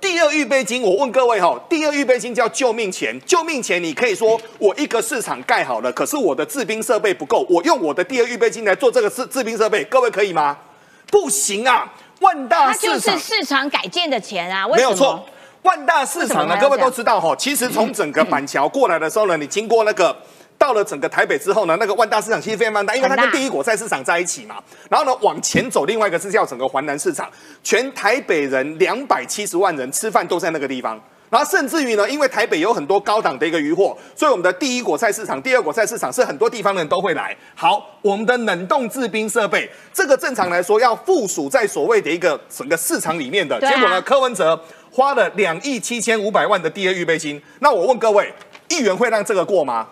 [0.00, 3.18] 第二预备金，我问各位哈，第二预备金叫救命钱。
[3.24, 10.58] 救命钱，你可以说我一个市场盖好了，可是我的制冰设备不够，我用我的第二预备金来做这个制制冰设备，各位可以吗？
[11.06, 11.92] 不行啊！
[12.20, 15.24] 万大它就市场是市场改建的钱啊，没有错。
[15.62, 20.16] 万大市场呢，各位都知道哈，其实从整个板桥过来的时候呢，你经过那个。
[20.64, 24.56] 到了整个台北之后呢，那个万大市场其实非常非常大，因为它跟第一果菜市场在一起嘛。
[24.88, 27.30] 然后呢，往前走，另外一个是叫整个环南市场，
[27.62, 30.98] 全台北人两百七十万人吃饭都在那个地方。
[31.28, 37.36] 然后甚至于呢，因为台北有很多高档的一个渔货，所以我们的第一果菜市场、第二果菜市场是很多地方的人都会来。
[37.54, 43.54] 好，我们的冷冻制冰设备，这个正常来说要附属在所谓的一个整个市场里面的。
[43.56, 44.58] 啊结果呢，柯文哲
[44.90, 47.42] 花了两亿七千五百万的第二预备金。
[47.58, 48.32] 那我问各位，
[48.68, 49.86] 议员会让这个过吗？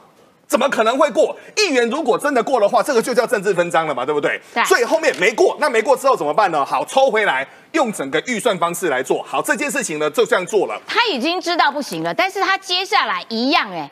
[0.53, 1.35] 怎么可能会过？
[1.57, 4.39] 议员如果真的过的话，这个就叫政治分赃了嘛，对不对？
[4.53, 6.63] 对所以后面没过，那没过之后怎么办呢？
[6.63, 10.79] 好，抽回来，用整个预算方式来做好这件事情呢，就这样做了。
[10.87, 13.91] 他已经知道不行了，但是他接下来一样哎、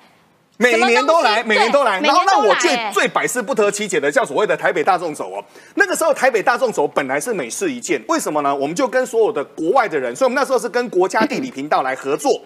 [0.59, 1.99] 每年都来，每年都来。
[2.01, 5.43] 然后让我最最百思不得其解的，叫所谓的台北大众走哦。
[5.77, 8.55] 那个时候台北大众走本来是美事一件，为什么呢？
[8.55, 12.39] 我们就跟所有的国外的人，所以我们那时候是跟国家地理频道来合作。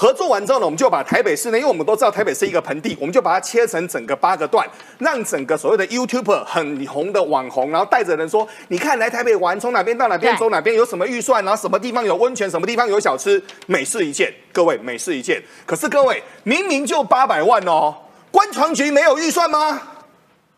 [0.00, 14.32] 合作完之后呢，我们就把台北市呢，因为我们都知道台北是一个盆地，我们就把它切成整个八个段，让整个所谓的 YouTuber 很红的网红，然后带着人说，你看来台北玩，从哪边到哪边走哪边有什么预算，然后什么地方有温泉，什么地方有小吃，美事一件。
[14.54, 15.42] 各位，美事一件。
[15.66, 17.94] 可是各位，明明就八百万哦，
[18.30, 19.82] 官船局没有预算吗？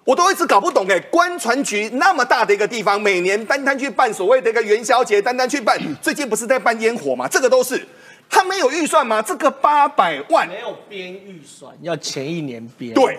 [0.05, 7.26] 我都一直搞不懂哎，观船局那么大的一个地方，每年单单去办所谓的一个元宵节，单单去办，最近不是在办烟火吗？
[7.26, 7.85] 这个都是，
[8.34, 9.20] 他没有预算吗？
[9.20, 12.94] 这个八百万，没有编预算，要前一年编。
[12.94, 13.18] 对，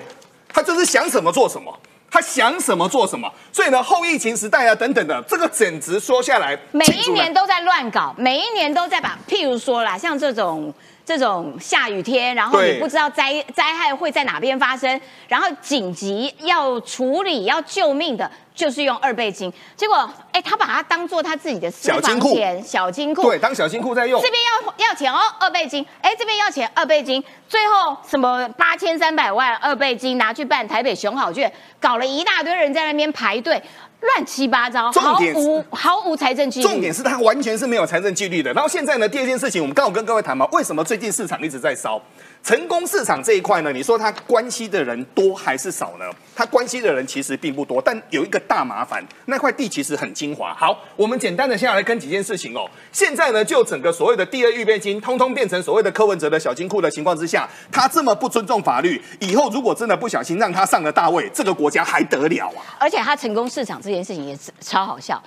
[0.49, 1.71] 他就是想什么做什么，
[2.09, 3.31] 他想什么做什么。
[3.51, 10.73] 所以呢，后疫情时代啊等等的，这个简直说下来，每一年都在乱搞，每一年都在把，譬如说啦，像这种
[11.05, 19.51] 这种下雨天，然后你不知道灾灾害会在哪边发生，然后紧急要处理要救命的，就是用二倍金。
[19.75, 24.29] 结果，哎，他把它当做他自己的私小金库房钱、小金库，对当小金库在用这。
[24.29, 33.61] 边要要钱哦，二倍金，哎，这边要钱二倍金，最后什么八千三百万二倍金拿去办台北熊好券，搞了一大堆人在那边排队，
[34.03, 36.67] 乱七八糟，毫重点是无毫无财政纪律。
[36.67, 38.51] 重点是它完全是没有财政纪律的。
[38.53, 42.01] 然后现在呢，第二件事情，我们刚好跟各位谈嘛，为什么最近市场一直在烧？
[42.43, 46.05] 成功市场这一块呢，你说他关系的人多还是少呢？
[46.35, 50.53] 他关系的人其实并不多，但有一个大麻烦，那块地其实很精华。
[50.53, 52.69] 好，我们简单的先来跟几件事情哦。
[52.91, 62.59] 现在呢，就整个所谓的第二预备金，通通变成所谓的柯文哲的小金库的情况之下，他这么不尊重法律，以后如果真的不小心让他上了大位，这个国家还得了啊？
[62.77, 65.23] 而且他成功市场这件事情也是超好笑。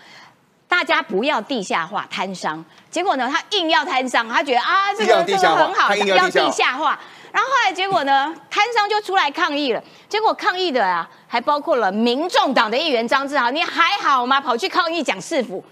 [0.69, 6.99] 大家不要地下化摊商，结果呢，他硬要摊商，他觉得啊，这个这个很好，硬要地下化地下化。
[7.33, 9.83] 然后后来结果呢，摊商就出来抗议了。
[10.09, 14.41] 结果抗议的啊，还包括了民众党的议员张志豪，你还好吗？
[14.41, 15.63] 跑去抗议讲市府，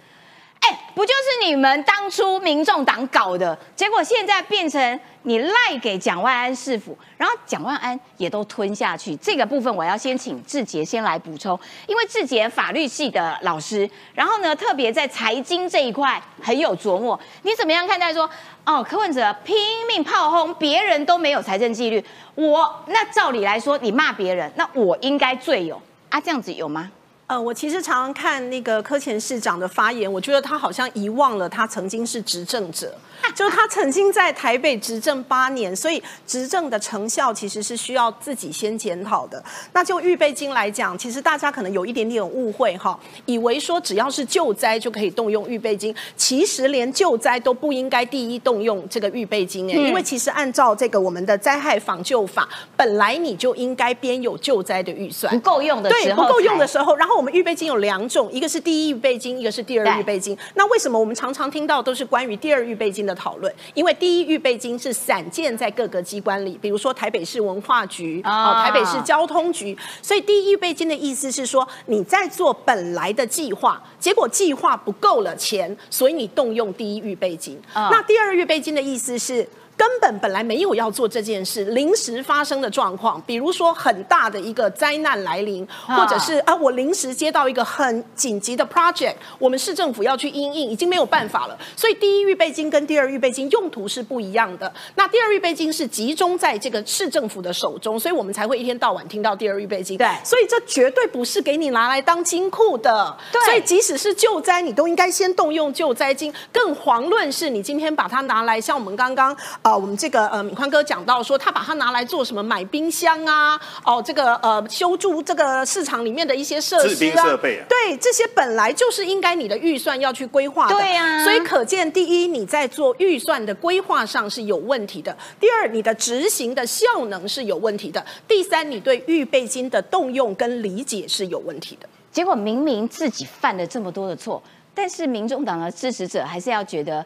[0.66, 3.56] 哎，不就是你们当初民众党搞的？
[3.76, 9.14] 结果现在变成你赖给蒋万安市府，然后蒋万安也都吞下去。
[9.16, 17.18] 这个部分我要先请志杰先来补充，因为志杰法律系的老师，然后呢，特别在财经这一块很有琢磨。
[17.42, 18.28] 你怎么样看待说，
[18.64, 19.54] 哦，柯文哲拼
[19.86, 22.02] 命炮轰，别人都没有财政纪律，
[22.36, 26.18] 我那照理来说，你骂别人，那我应该最有啊？
[26.18, 26.90] 这样子有吗？
[27.26, 32.94] 呃，我其实常常看那个柯前市长的发言，我觉得他好像遗忘了他曾经是执政者，
[33.34, 39.42] 就是他曾经在台北执政八年，所以执政的成效其实是需要自己先检讨的。
[39.72, 55.54] 那就预备金来讲，其实大家可能有一点点误会哈，以为说只要是救灾就可以动用预备金，其实连救灾都不应该第一动用这个预备金哎，嗯因为其实按照这个我们的灾害防救法，本来你就应该编有救灾的预算不。
[55.54, 60.36] 够用的时对，候不够用的时候，然后我们预备金有两种，一个是第一预备金，一个是第二预备金。
[60.54, 63.52] 那为什么我们常常听到都是关于第二预备金的讨论？
[63.74, 69.76] 因为第一预备金是散建在各个机关里，比如说台北市文化局、啊哦，台北市交通局。
[70.02, 77.60] 所以第一预备金的意思是说，你在做本来的计划，结果计划不够了钱，所以你动用第一预备金。
[77.72, 79.48] 啊那第二预备金的意思是。
[79.76, 91.58] 根本本来没有要做这件事，临时发生的状况，比如说很大的一个灾难来临，啊或者是啊，我临时接到一个很紧急的 project，我们市政府要去应应，已经没有办法了。
[91.76, 94.72] 所以第一预备金跟第二预备金用途是不一样的。
[94.94, 99.98] 那第二预备金是集中在这个市政府的手中，所以我们才会一天到晚听到第二预备金。
[99.98, 103.16] 对所以这绝对不是给你拿来当金库的。
[103.32, 106.32] 对所以即使是救灾，你都应该先动用救灾金。
[106.52, 120.74] 更遑论是你今天把它拿来，像我们刚刚呃，我们这个呃敏宽哥讲到说，他把它拿来做什么买冰箱啊，哦，这个呃修筑这个市场里面的一些设施啊，设备啊对，这些本来就是应该你的预算要去规划的。
[120.74, 131.88] 对呀所以可见，第一，你在做预算的规划上是有问题的；第二，你的执行的效能是有问题的；第三，你对预备金的动用跟理解是有问题的。
[132.12, 134.42] 结果明明自己犯了这么多的错，
[134.74, 137.02] 但是民众党的支持者还是要觉得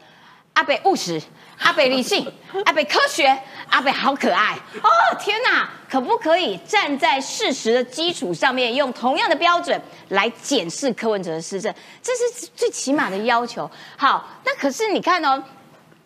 [0.59, 1.23] 阿北务实、
[1.61, 2.27] 阿北理性、
[2.67, 3.27] 阿北科学、
[3.71, 4.91] 阿北好可爱哦！
[5.17, 11.73] 天哪，可不可以站在事实的基础上面，用同样的标准来检视柯文哲的施政？
[12.03, 13.71] 这是最起码的要求。
[13.97, 15.41] 好，那可是你看哦。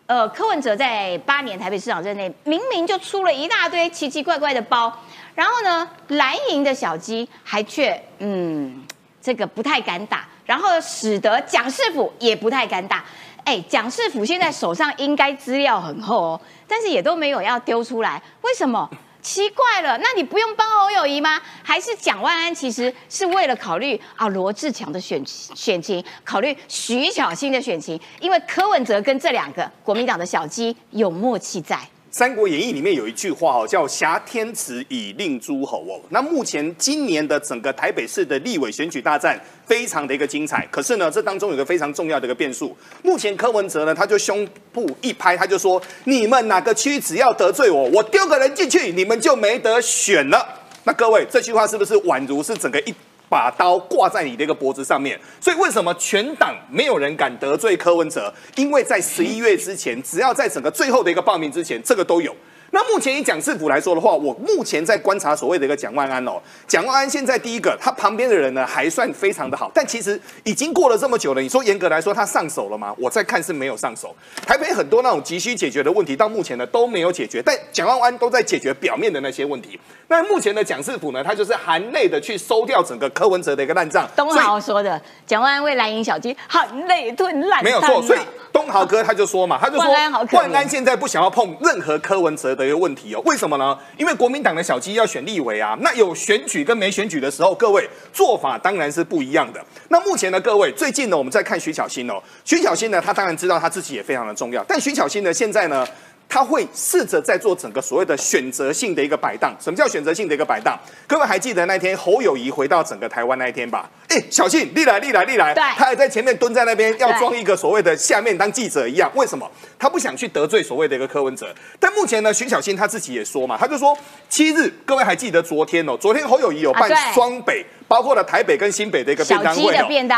[0.05, 4.93] 呃，柯文哲在八年台北市长任内，明明就出了一大堆奇奇怪怪的包，
[5.33, 8.83] 然后呢，蓝营的小鸡还却嗯，
[9.21, 13.03] 这个不太敢打，然后使得蒋师傅也不太敢打。
[13.45, 18.89] 哎，蒋世府现在手上应该资料很厚哦，但是也都没有要丢出来，为什么？
[19.21, 21.41] 奇怪了，那你不用帮侯友谊吗？
[21.63, 31.75] 还是蒋万安其实是为了考虑啊罗志强的选选情，考虑徐巧芯的选情，因为柯文哲跟这两个国民党的小鸡有默契在。
[32.15, 35.99] 《三国演义》里面有一句话哦，叫“挟天子以令诸侯”哦。
[36.09, 39.35] 那目前今年的整个台北市的立委选举大战
[39.65, 42.77] 非常的一个精彩，可是呢，这当中有个非常重要的一个变数。
[43.01, 50.47] 目前柯文哲呢，他就胸部一拍，他就说：“你们哪个区只要得罪我，我丢个人进去，你们就没得选了。”
[50.85, 52.93] 那各位，这句话是不是宛如是整个一？
[53.33, 58.31] 把刀挂在你的一个脖子上面，所以为什么全党没有人敢得罪柯文哲？
[58.55, 62.31] 因为在十一月之前，只要在整个最后的一个报名之前，这个都有。
[62.73, 72.91] 那目前以蒋世府来说的话，我目前在观察所谓的一个蒋万安哦，蒋万安现在第一个，他旁边的人呢还算非常的好，但其实已经过了这么久了，你说严格来说他上手了吗？
[72.97, 74.15] 我在看是没有上手。
[74.47, 79.79] 台北很多那种急需解决的问题，到目前呢都没有解决，但蒋万安都在解决表面的那些问题。
[80.07, 84.09] 那目前的蒋世府呢，他就是含泪的去收掉整个柯文哲的一个烂账。
[84.15, 88.19] 东豪说的，蒋万安为蓝营小鸡含泪吞烂没有错，所以
[88.51, 89.91] 东豪哥他就说嘛，他就说
[90.31, 93.77] 万安现在不想要碰任何柯文哲的一个问题哦，为什么呢？
[93.97, 99.63] 因为国民党的小鸡要选立委啊，那有选举跟没选举的时候，各位做法当然是不一样的。
[99.89, 105.87] 那目前呢，各位最近呢，我们在看徐小新哦，徐小新呢，他当然知道他自己也非常的重要，但徐小新呢，现在呢。
[106.27, 109.55] 他会试着在做整个所谓的选择性的一个摆荡。
[109.59, 110.77] 什么叫选择性的一个摆荡？
[111.05, 113.89] 各位还记得那天侯友谊回到整个台湾那一天吧？
[114.07, 119.11] 哎，小信，历来历来历来，他还在前面蹲在那边，要装一个所谓的下面当记者一样。
[119.13, 119.49] 为什么？
[119.77, 121.53] 他不想去得罪所谓的一个柯文哲。
[121.79, 123.95] 但目前呢，徐小新他自己也说嘛，他就说
[124.27, 125.95] 七日，各位还记得昨天哦？
[125.99, 127.65] 昨天侯友谊有办双北。
[127.87, 129.61] 包括了台北跟新北的一个便当会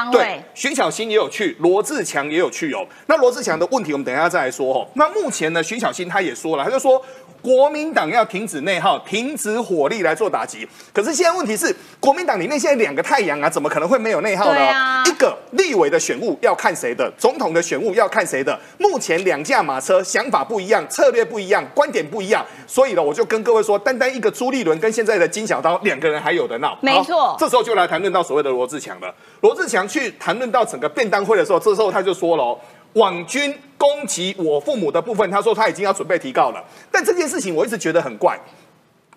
[0.09, 2.85] 哦，对，徐小新也有去，罗志强也有去哦。
[3.07, 4.87] 那罗志强的问题，我们等一下再来说哦。
[4.93, 7.03] 那目前呢，徐小新他也说了，他就说。
[7.45, 10.67] 国民党要停止内耗，停止火力来做打击。
[10.91, 15.03] 可是现在问题是，国民党里面现在两个太阳啊，怎么可能会没有内耗呢？
[15.05, 18.59] 一个立委的选务要看谁的，总统的选务要看谁的。
[18.79, 22.43] 目前两驾马车想法不一样，策略不一样，观点不一样。
[22.65, 26.75] 所以呢，我就跟各位说，单单一个朱立伦跟现在的金小刀两个人还有的闹。
[26.81, 29.13] 没错，这时候就来谈论到所谓的罗志强了。
[29.41, 32.57] 罗志强去谈论到整个便当会的时候，这时候他就说了。
[32.95, 36.63] 网军攻击我父母的部分，他说他已经要准备提告了。
[36.91, 38.39] 但这件事情我一直觉得很怪，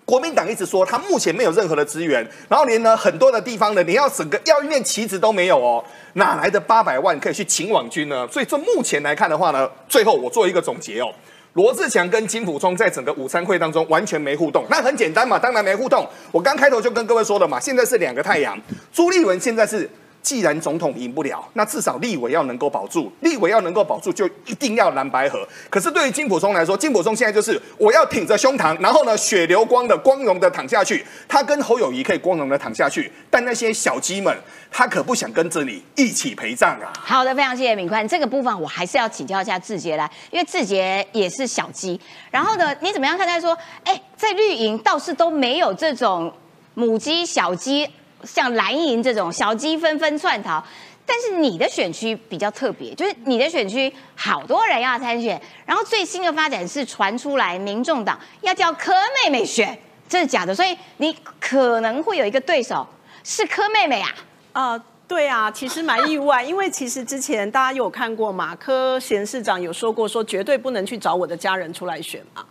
[0.03, 8.27] 国民党一直说他目前没有任何的资源，然后连呢很多的地方呢，你要整个要一面旗子都没有哦，哪来的八百万可以去请网军呢？
[8.29, 11.07] 所以这目前来看的话呢，最后我做一个总结哦，
[11.53, 16.05] 罗志强跟金普聪在整个午餐会当中完全没互动，那很简单嘛，当然没互动。
[16.33, 18.59] 我刚开头就跟各位说了嘛，现在是两个太阳，
[18.91, 19.89] 朱立伦现在是。
[20.21, 25.47] 既然总统赢不了，那至少立委要能够保住，立委要能够保住，就一定要蓝白合。
[25.69, 31.05] 可是对于金普松来说，金普松现在就是我要挺着胸膛，然后呢血流光的光荣的躺下去。
[31.27, 34.37] 他跟侯友谊可以光荣的躺下去，但那些小鸡们，
[34.69, 36.91] 他可不想跟着你一起陪葬啊。
[36.99, 38.05] 好的，非常谢谢敏宽。
[38.07, 41.99] 这个部分我还是要请教一下志杰来，因为志杰也是小鸡。
[42.29, 46.31] 然后呢，你怎么样看待说，哎，在绿营倒是都没有这种
[46.73, 47.89] 母鸡小鸡？
[48.23, 50.63] 像蓝营这种小鸡纷纷窜逃，
[51.05, 58.93] 但是你的选区比较特别，就是你的选区好多人要参选，然后最新的发展是传出来，民众党要叫柯
[59.23, 62.85] 妹妹选，这是假的，所以你可能会有一个对手
[63.23, 64.09] 是柯妹妹啊。
[64.51, 72.43] 啊，对啊，其实蛮意外，因为其实之前大家有看过马柯贤市长有说过，说绝对不能去找我的家人出来选嘛。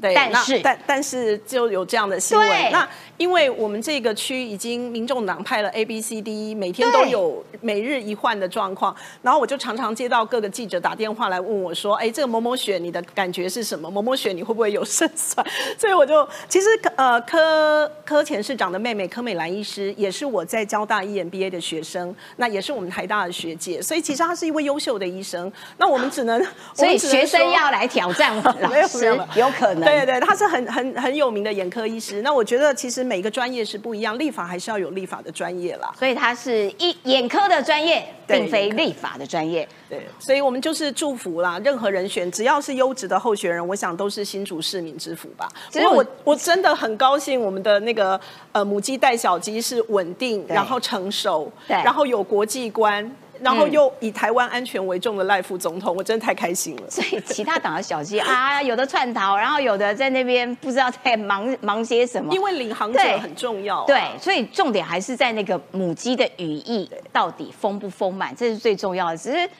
[0.00, 2.48] 对，但是但但是就有这样的新闻。
[2.72, 2.88] 那
[3.18, 13.90] 因为我们这个区已经民众党派了 A、B、C、D，每天都有每日一换的状况，然后我就常常接到各个记者打电话来问我说：“哎，这个某某选你的感觉是什么？
[13.90, 15.46] 某某选你会不会有胜算？”
[15.78, 25.52] 所以我就其实呃柯柯前市长的妹妹柯美兰医师也是我在交大 EMBA 的学生，那也是我们台大的学姐，所以其实她是一位优秀的医生。
[25.76, 26.44] 那我们只能
[26.74, 29.06] 所以学生要来挑战 老师，
[29.36, 29.84] 有可能。
[29.84, 32.22] 对对，他是很很很有名的眼科医师。
[32.22, 35.92] 那我觉得其实每个专业是不一样，立法还是要有立法的专业啦。
[35.98, 39.68] 所以他是一眼科的专业，并非立法的专业。
[39.88, 41.58] 对，所以我们就是祝福啦。
[41.64, 45.48] 任何人选，只要是优质的候选人，我想都是新竹市民之福吧。
[45.70, 48.20] 其实我我真的很高兴，我们的那个
[48.52, 53.10] 呃母鸡带小鸡是稳定，然后成熟，然后有国际观。
[53.42, 56.82] 然后又以台湾安全为重的赖副总统，我真的太开心了。
[56.88, 62.32] 所以其他党的小鸡啊，有的串逃，然后有的在那边不知道在忙 忙些什么。
[62.32, 63.84] 因为领航者很重要。
[63.84, 69.16] 对，所以重点还是在那个母鸡的羽翼到底丰不丰满，这是最重要的。
[69.16, 69.50] 只是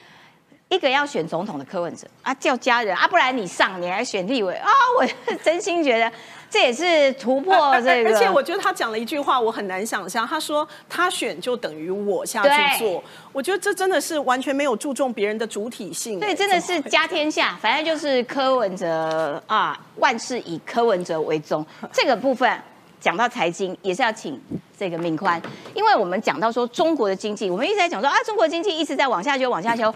[0.69, 4.69] 一个要选总统的柯文哲啊，叫家人啊，不然你上你还选立委啊，
[4.99, 6.11] 我真心觉得。
[6.53, 8.11] 这也是突破这个。
[8.11, 10.27] 而且我觉得他讲了一句话，我很难想象。
[10.27, 16.19] 他说他选就等于我下去做，我觉得这真的是完全没有注重别人的主体性。
[16.19, 21.65] 对，真的是家天下，反正就是柯文哲啊，万事以柯文哲为宗。
[21.91, 22.61] 这个部分
[23.01, 24.39] 讲到财经，也是要请
[24.77, 25.41] 这个敏宽，
[25.73, 29.91] 因为我们讲到说中国的经济，我们一直在讲说啊，中国经济一直在往下修，往下修，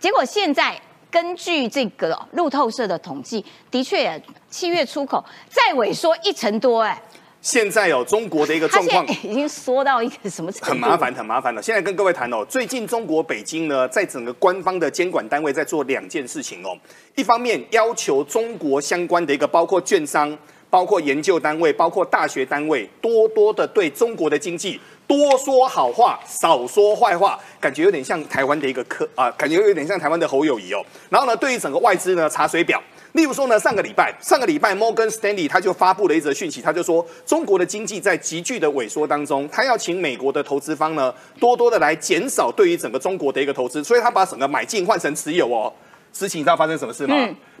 [0.00, 0.80] 结果现在。
[1.10, 7.00] 根据这个路透社的统计，的确七月出口再萎缩一成多，哎，
[7.40, 10.66] 现在哦中国的一个状况已经缩到一个什么程度？
[10.66, 11.62] 很麻烦，很麻烦了。
[11.62, 16.76] 现在跟各位谈哦，最近中国北京呢，在整个官方的监管单位在做两件事情哦，
[17.14, 20.36] 一方面要求中国相关的一个包括券商、
[20.68, 24.78] 包括研究单位、包括大学单位，多多的对中国的经济。
[25.08, 30.84] 多说好话，少说坏话，感觉有点像台湾的一个科啊，感觉有点像台湾的侯友谊哦。
[31.08, 32.78] 然后呢，对于整个外资呢查水表，
[33.12, 45.72] 例如说呢，上个礼拜， 上个礼拜摩根斯丹利他就发布了一则讯息，他就说中国的经济在急剧的萎缩当中，他要请美国的投资方呢多多的来减少对于整个中国的一个投资，所以他把整个买进换成持有哦。
[46.12, 47.14] 事情你知道发生什么事吗？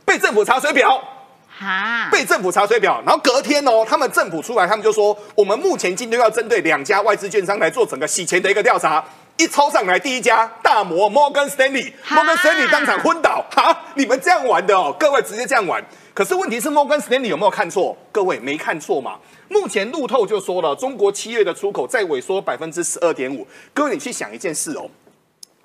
[0.04, 1.02] 被政府查水表。
[2.10, 9.04] 被政府查水表，然后隔天哦，他们政府出来，他们就说，我们目前今天要针对两家外资券商来做整个洗钱的一个调查。
[9.36, 13.44] 一抄上来，第一家大摩摩根斯丹利，摩根斯丹利当场昏倒。
[13.52, 15.80] 哈，你们这样玩的哦，各位直接这样玩。
[16.12, 17.96] 可是问题是，摩根斯丹利有没有看错？
[18.10, 19.16] 各位没看错嘛？
[19.48, 23.46] 目前路透就说了，中国七月的出口在萎缩百分之十二点五。
[23.72, 24.90] 各位，你去想一件事哦。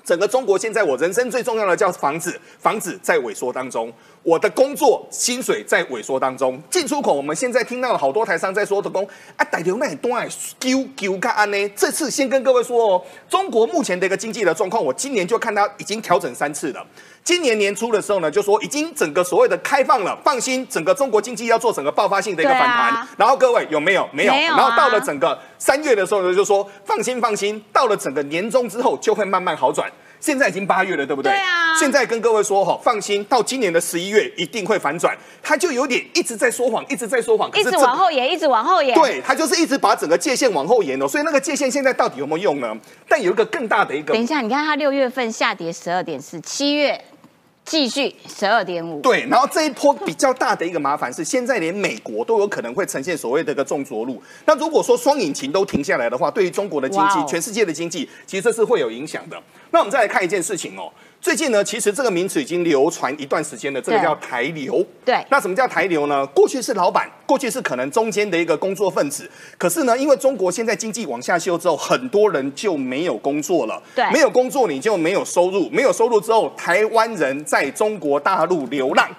[0.04, 3.90] 整个中国现在，我人生最重要的叫房子，房子在萎缩当中；
[4.24, 6.62] 我的工作薪水在萎缩当中。
[6.70, 11.70] 进出口，我们现在听到了好多台商在说的工啊，大流那多爱丢丢干安呢。
[11.76, 16.86] 这次先跟各位说哦，中国目前的一个经济的状况，我今年就看它已经调整三次了。
[17.24, 23.08] 今年年初的时候呢，就说已经整个所谓的开放了，放心，整个中国经济要做整个爆发性的一个反弹。
[23.18, 24.08] 然后各位有没有？
[24.14, 24.34] 没有。
[24.34, 29.92] 然后到了整个三月的时候呢，就说放心放心，到了整个年终之后就会慢慢好转。
[30.24, 31.34] 现在已经八月了，对不对？
[31.34, 31.78] 对啊。
[31.78, 35.14] 现在跟各位说哈，放心，到今年的十一月一定会反转。
[35.42, 38.98] 他就有点一直在说谎，一直在说谎，一直往后延，一直往后延。
[38.98, 41.06] 对他就是一直把整个界限往后延哦。
[41.06, 42.74] 所以那个界限现在到底有没有用呢？
[43.06, 46.98] 但有一个更大的一个，等一下，你看它六月份下跌十二点四，七月。
[47.66, 54.22] 继续十二点五，对，然后这一波比较大的一个麻烦是，现在连美国都有可能会呈现所谓的一个重着陆。
[54.46, 59.42] 那如果说双引擎都停下来的话，对于中国的经济、全世界的经济，其实这是会有影响的。
[59.72, 60.92] 那我们再来看一件事情哦。
[61.24, 64.86] 最近呢，其实这个名词已经流传一段时间了，这个叫台流。
[65.06, 66.28] 对，那什么叫台流呢？
[66.28, 69.26] 过去是老板，过去是可能中间的一个工作分子。
[69.58, 73.82] 可是呢，因为中国现在经济往下修之后，很多人就没有工作了。
[73.96, 79.10] 对，没有工作你就没有收入，没有收入之后，台湾人在中国大陆流浪，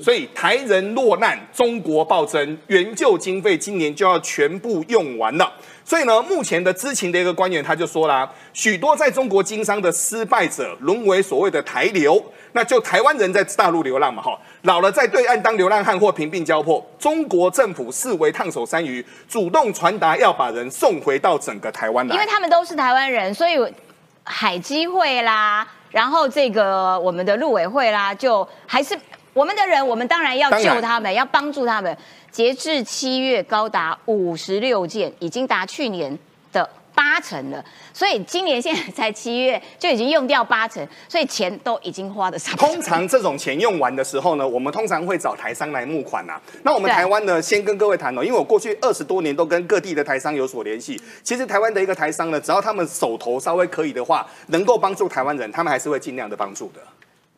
[0.00, 5.52] 所以台人落难，中国暴增，援救经费今年就要全部用完了。
[5.86, 12.20] 所以呢，目前的知情的一个官员他就说啦，许多在中国经商的失败者沦为所谓的台流，
[12.50, 23.56] 那就台湾人在大陆流浪嘛，哈，老了在对岸当流浪汉或贫病交迫，中国政府视为烫手山芋，主动传达要把人送回到整个台湾来，因为他们都是台湾人，所以
[24.24, 28.98] 海基会啦，然后这个我们的陆委会啦，就还是
[29.36, 31.94] 我们的人，我们当然要救他们，要帮助他们。
[32.32, 36.18] 截至七月，高达五十六件，已经达去年
[36.50, 37.62] 的八成了。
[37.92, 42.68] 所以今年现在才七月，就已经用掉八成，所以钱都已经花的差不多。
[42.68, 46.40] 通常这种钱用完的时候呢，我们通常会找台商来募款呐。
[46.62, 50.98] 那我们台湾呢，先跟各位谈哦，因为我过去二十多年都跟各地的台商有所联系。
[51.22, 56.80] 其实台湾的一个台商呢，只要他们手头稍微可以的话，能够帮助台湾人，他们还是会尽量的帮助的。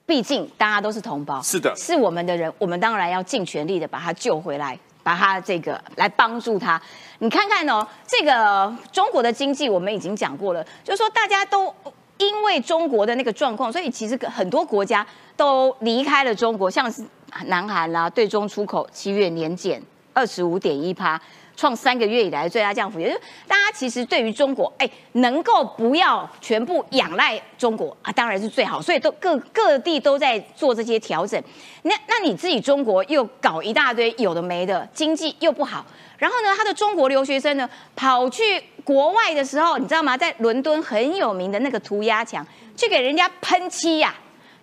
[0.09, 4.77] 毕竟大家都是同胞，是的，是我们的人，我们当然要尽全力的把他救回来。
[5.01, 6.79] 把他这个来帮助他，
[7.21, 11.75] 你看看哦，这个中国的经济我们已经讲过了，就是说大家都
[12.19, 17.03] 因为中国的那个状况，所以其实很多国家都离开了中国，像是
[17.47, 19.83] 南韩啦，对中出口七月年减
[20.13, 21.19] 二十五点一趴。
[21.59, 28.81] 创三个月以来最大降幅，也就是大家其实对于中国，哎，能够不要全部仰赖中国啊，当然是最好。
[28.81, 31.43] 所以都各各地都在做这些调整。
[31.83, 35.85] 那那你自己中国又搞一大堆有的没的，经济又不好。
[36.17, 40.17] 然后呢，他的中国留学生呢跑去国外的时候，你知道吗？
[40.17, 42.47] 在伦敦很有名的那个涂鸦墙，
[42.77, 44.15] 去给人家喷漆呀，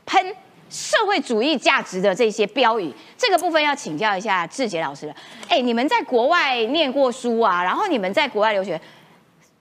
[0.06, 0.34] 喷。
[0.76, 5.16] 社会主义价值的这些标语，这个部分要请教一下志杰老师了。
[5.48, 8.80] 哎，你们在国外念过书啊，然后你们在国外留学，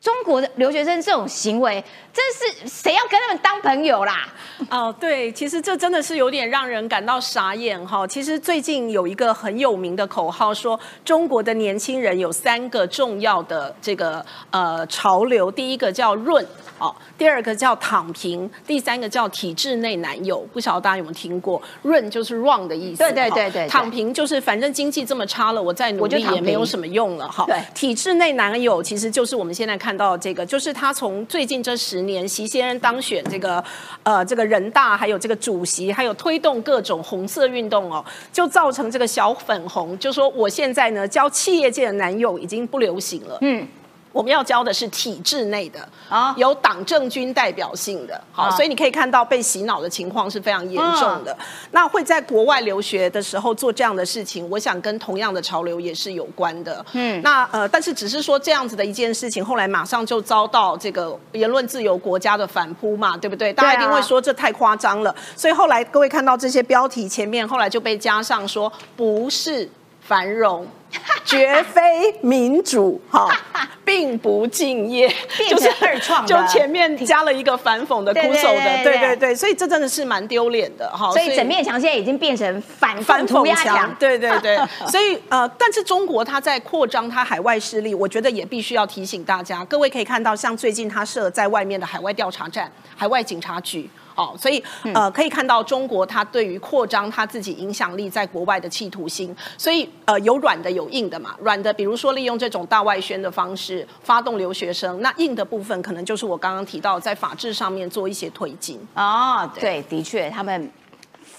[0.00, 4.28] 中国的留学生这种行为，这是谁要跟他们当朋友啦？
[4.68, 8.04] 哦，对，其实这真的是有点让人感到傻眼哈。
[8.04, 16.44] 其实最近有一个很有名的口号，说中国的年轻人有三个重要的这个呃潮流，第一个叫润。
[16.78, 21.60] 哦，第二个叫躺平，第三个叫体制内男友，不晓得大家有没有听过？
[21.82, 27.44] 润就是 wrong 的意思，对对对对，躺平就是反正经济这么差了，我再努力也没有什么用了哈。
[27.46, 33.62] 对，体制内男友其实就是我们现在看到这个，就是他从最近这十年，习先生当选这个
[34.02, 43.66] 呃这个人大，还有这个主席，还有推动各种红色运动哦，就造成这个小粉红，就说我现在呢交企业界的男友已经不流行了，嗯。
[44.14, 51.36] 我们要教的是体制内的啊，有党政军代表性的，好，所以你可以看到被洗脑的情况是非常严重的。
[51.72, 56.86] 那会在国外留学的时候做这样的事情，我想跟同样的潮流也是有关的。
[56.92, 63.52] 嗯，那呃，但是只是说这样子的一件事情，后来马上就遭到这个言论自由国家的反扑嘛，对不对？
[63.52, 65.12] 大家一定会说这太夸张了。
[65.34, 69.68] 所以后来各位看到这些标题前面，后来就被加上说不是。
[70.06, 70.66] 繁荣
[71.24, 73.28] 绝非民主，哈，
[73.84, 75.08] 并不敬业，
[75.50, 81.10] 就是二创，就前面加了一个反讽的苦手的，对对对，所以这真的是蛮丢脸的，哈。
[81.10, 84.56] 所以整面墙现在已经变成反反涂鸦墙，对对对。
[84.86, 93.90] 所以呃，但是中国它在扩张它海外势力，我觉得也必须要提醒大家，各位可以看到，像最近它设在外面的海外调查站、海外警察局。
[94.14, 94.62] 哦，所以
[94.94, 101.34] 呃，可以看到中国它对于扩张它自己影响力在国外的企图心，所以呃，有软的有硬的嘛。
[101.40, 108.80] 软的，比如说利用这种大外宣的方式发动留学生，那硬的部分可能就是我刚刚提到在法制上面做一些推进。
[108.94, 110.70] 哦，对，的确他们。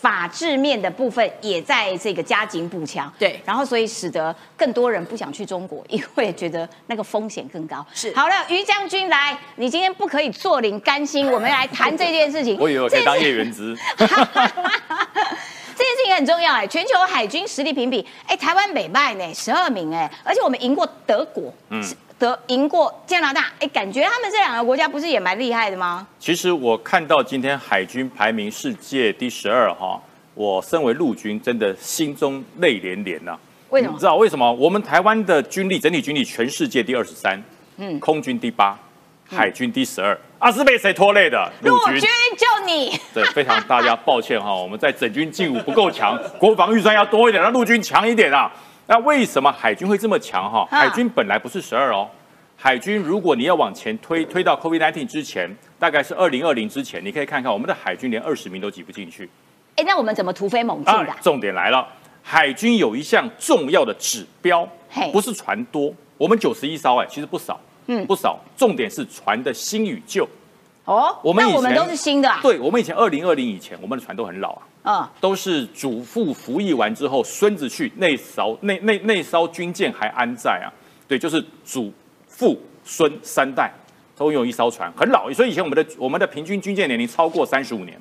[0.06, 7.84] 法治面的部分也在这个加紧补强，对，然后所以使得更多人不想去中国，因为觉得那个风险更高。
[7.92, 12.56] 是，好了，于将军来，你今天不可以坐领甘心，我们来谈这件事情。
[12.62, 13.76] 我以为我可以当叶元之。
[13.98, 21.84] 这件事情很重要哎，全球海军实力评比，哎，台湾美败呢，十二名哎，而且我们赢过德国，嗯。
[22.26, 26.08] 得赢过加拿大，哎，感觉他们这两个国家不是也蛮厉害的吗？
[26.20, 30.02] 其实我看到今天海军排名世界第十二哈，
[30.34, 33.38] 我身为陆军，真的心中泪连连呐。
[33.70, 33.94] 为什么？
[33.94, 34.52] 你知道为什么？
[34.54, 37.42] 我们台湾的军力整体军力全世界第二十三，
[37.78, 38.78] 嗯，空军第八，
[39.30, 41.52] 海军第十二，啊是被谁拖累的？
[41.62, 43.00] 陆军就你。
[43.14, 48.52] 对，非常大家抱歉哈，我们在整军进武不够强， 国防预算要多一点，让陆军强一点啊。
[48.88, 50.68] 那为什么海军会这么强哈？
[50.70, 52.08] 海军本来不是十二哦，
[52.56, 59.30] 海军如果你要往前推，推到 COVID-19 之前，大概是二零二零之前，你可以看看我们的海军连二十名都挤不进去。
[59.76, 61.08] 哎，那我们怎么突飞猛进的？
[61.22, 61.88] 重点来了，
[62.22, 64.68] 海军有一项重要的指标，
[65.12, 68.40] 不是船多，我们九十一艘哎，其实不少，嗯，不少。
[68.56, 70.28] 重点是船的新与旧。
[70.86, 72.40] 哦，我们我们都是新的啊。
[72.44, 74.62] 对，我们以前二零二零以前，我们的船都很老啊。
[74.86, 80.70] 啊，都是祖父服役完之后，孙子去那艘那那那艘军舰还安在啊？
[81.08, 81.92] 对，就是祖
[82.28, 83.74] 父孙三代
[84.16, 88.00] 都有一艘船，很老，所以以前我们的我们的平均军舰年龄超过三十五年。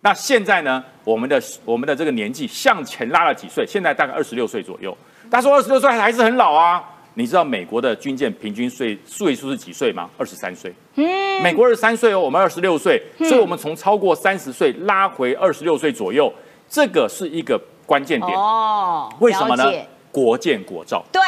[0.00, 3.64] 那现在呢，我们的我们的这个年纪向前拉了几岁？
[3.64, 4.96] 现在大概二十六岁左右。
[5.30, 6.82] 他说二十六岁还是很老啊。
[7.14, 10.08] 你知道美国的军舰平均岁岁数是几岁吗？
[10.16, 10.72] 二十三岁。
[10.94, 16.32] 嗯，美国二十三岁哦，我们二十六岁，所以我们从超过三十岁拉回二十六岁左右，
[16.68, 19.12] 这个是一个关键点哦。
[19.18, 19.64] 为什么呢？
[20.12, 21.04] 国建国造。
[21.12, 21.20] 对，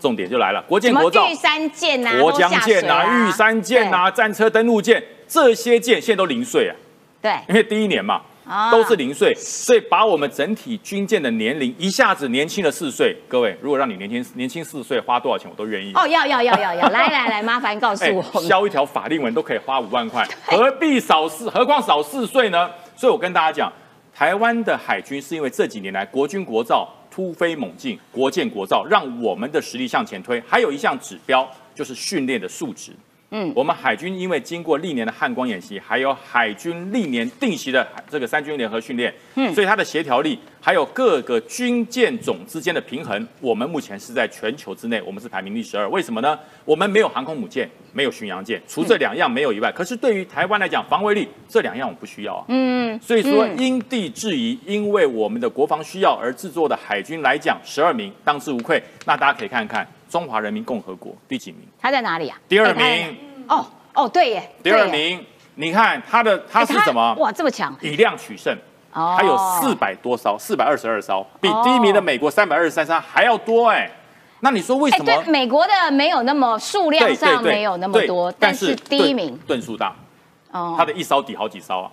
[0.00, 1.28] 重点就来了，国建国造。
[1.28, 6.74] 玉山舰呐，国江舰呐，玉山舰呐，战车登陆舰，这些舰现在都零岁啊。
[7.20, 8.22] 对，因为第一年嘛。
[8.70, 13.16] 都是零岁，所以把我们整体军舰的年龄一下子年轻了四岁。
[13.28, 15.92] 各位，如果让你年轻年轻四岁，花多少钱我都愿意。
[15.94, 18.22] 哦，要要要要要， 来来来，麻烦告诉我。
[18.40, 21.48] 削一条法令纹都可以花五万块，何必少四？
[21.50, 22.70] 何况少四岁呢？
[22.96, 23.72] 所以我跟大家讲，
[24.14, 30.40] 台湾的海军是因为这几年来国军国造突飞猛进，国建国造，让我们的实力向前推。
[30.46, 32.92] 还有一项指标就是训练的素质。
[33.32, 45.88] 嗯，我们海军因为经过历年的汉光演习，还有海军历年定期的这个三军联合训练，嗯，所以它的协调力，还有各个军舰种之间的平衡，我们目前是在全球之内，我们是排名第十二。
[45.88, 46.38] 为什么呢？
[46.66, 52.44] 我们没有航空母舰，没有巡洋舰，除这两样没有以外，可是对于台湾来讲，防卫力这两样我不需要啊。
[52.48, 58.82] 嗯，所以说因地制宜，因为我们的国防需要而制作的海军来讲，十二名当之无愧。
[59.06, 59.88] 那大家可以看看。
[60.12, 61.62] 中华人民共和国第几名？
[61.80, 62.38] 他在哪里啊？
[62.46, 63.16] 第二名。
[63.48, 64.46] 哦哦，对耶。
[64.62, 67.14] 第二名，你看他的他是什么？
[67.14, 67.74] 哇，这么强！
[67.80, 68.54] 以量取胜。
[68.92, 69.16] 哦。
[69.18, 73.90] 他有四百多艘，四百二十二艘，比第一名的美国三百二十三艘还要多哎。
[74.40, 75.22] 那你说为哎，什么？
[75.22, 79.96] 对，美国的没有那么数量上没有那么多，但但是第一名吨吨数大，
[80.50, 81.90] 哦他的一艘抵好几艘啊，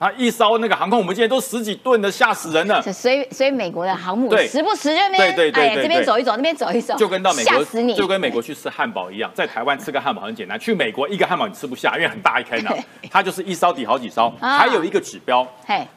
[0.00, 2.80] 它一艘那个航空母舰都十几吨的，吓死人了。
[2.80, 12.74] 所以所以美国的航母对时不时就那边哎对对这边走一走，那边走一走，就跟到美国就跟美国去吃汉堡一样，在台湾吃个汉堡很简单，去美国一个汉堡你吃不下，因为很大一 坑啊。
[13.10, 14.32] 它就是一艘抵好几艘。
[14.40, 15.46] 啊还有一个指标，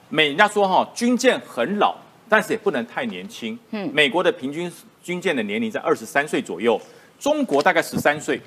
[0.10, 1.96] 美人家说哈，军舰很老，
[2.28, 3.58] 但是也不能太年轻。
[3.72, 4.70] 嗯美国的平均
[5.02, 6.78] 军舰的年龄在二十三岁左右，
[7.18, 8.42] 中国大概十三岁。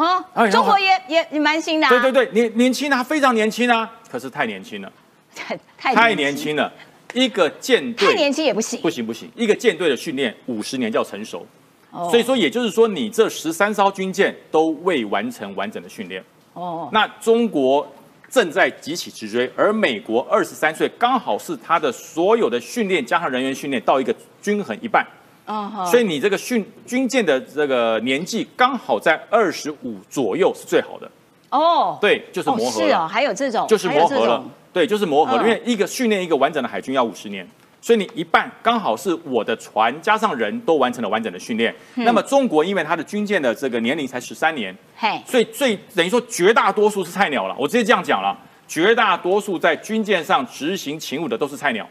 [0.00, 4.90] 哦哎，中国也也也蛮新的啊，对对对，年年轻啊，非常年轻啊，可是太年轻了，
[5.34, 6.72] 太太太年，轻了。
[7.12, 11.46] 一个舰队太年轻也不行不，行不行，一个舰队的训练五十年叫成熟。
[11.90, 16.24] 哦所以说，也就是说，你这十三艘军舰都未完成完整的训练。
[16.52, 17.84] 哦，那中国
[18.30, 25.04] 正在急起直追，而美国二十三岁，刚好是他的所有的训练加上人员训练到一个均衡一半。
[25.50, 31.10] 哦所以你这个训军舰的这个年纪刚好在二十五左右是最好的。
[31.50, 34.44] 哦，对，就是哦磨合了，是哦，还有这种，就是磨合了。
[34.72, 37.46] 对，就是磨合，嗯因为一个训练一个完整的海军要五十年。
[37.82, 47.56] 所以你一半刚好是我的船加上人都完成了完整的训练，嗯那么中国因为它的军舰的这个年龄才十三年，嘿，所以最等于说绝大多数是菜鸟了。
[47.58, 48.36] 我直接这样讲了，
[48.68, 51.88] 绝大多数在军舰上执行勤务的都是菜鸟，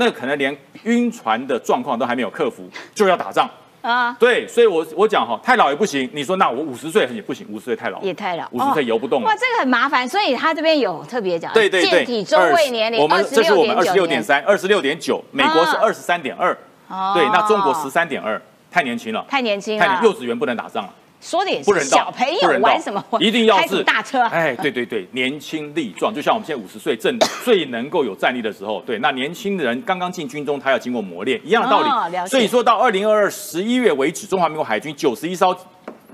[0.00, 3.48] 那可能连晕船的状况都还没有克服， 就要打仗。
[3.82, 6.08] 啊，对，所以我我讲哈，太老也不行。
[6.14, 9.26] 你说那我五十岁也不行，五十岁太老，也太老，五十岁游不动了。
[9.26, 9.34] 哇，。
[9.34, 16.56] 这个很麻烦，所以他这边有特别讲，对对对，舰体中位年龄20我们这是我们二十六点三，三，二十六点九，美国是啊二十三点二，
[16.88, 18.40] 哦对，那中国十三点二，
[18.70, 19.80] 太年轻了，太年轻了。
[19.82, 20.94] 太年，幼稚园不能打仗了。
[21.20, 23.04] 说的也是，小朋友玩什么？
[23.20, 31.88] 一定要是大车，哎，对对对，年轻力壮，就像我们现在五十岁正最能够有战力的时候，对，那年轻人刚刚进军中，他要经过磨练，一样的道理。
[31.88, 35.54] 哦所以说到二零二二十一月为止，中华民国海军九十一艘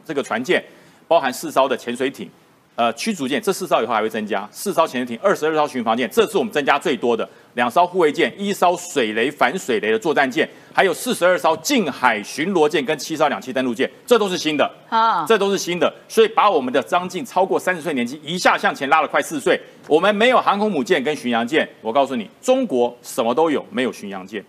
[0.05, 0.63] 这个船舰，
[1.07, 2.29] 包含四艘的潜水艇。
[2.77, 7.27] 呃，驱逐舰这四艘以后还会增加，四艘潜水艇，二十二艘巡防舰，这是我们增加最多的。
[7.55, 14.71] 两艘护卫舰，一艘水雷反水雷的作战舰，还有四十二艘近海巡逻舰跟七艘两栖登陆舰，这都是新的。
[14.91, 19.59] 啊，这都是新的，所以把我们的张晋超过三十岁年纪一下向前拉了快四岁。
[19.89, 24.45] 我们没有航空母舰跟巡洋舰，我告诉你，中国什么都有，没有巡洋舰，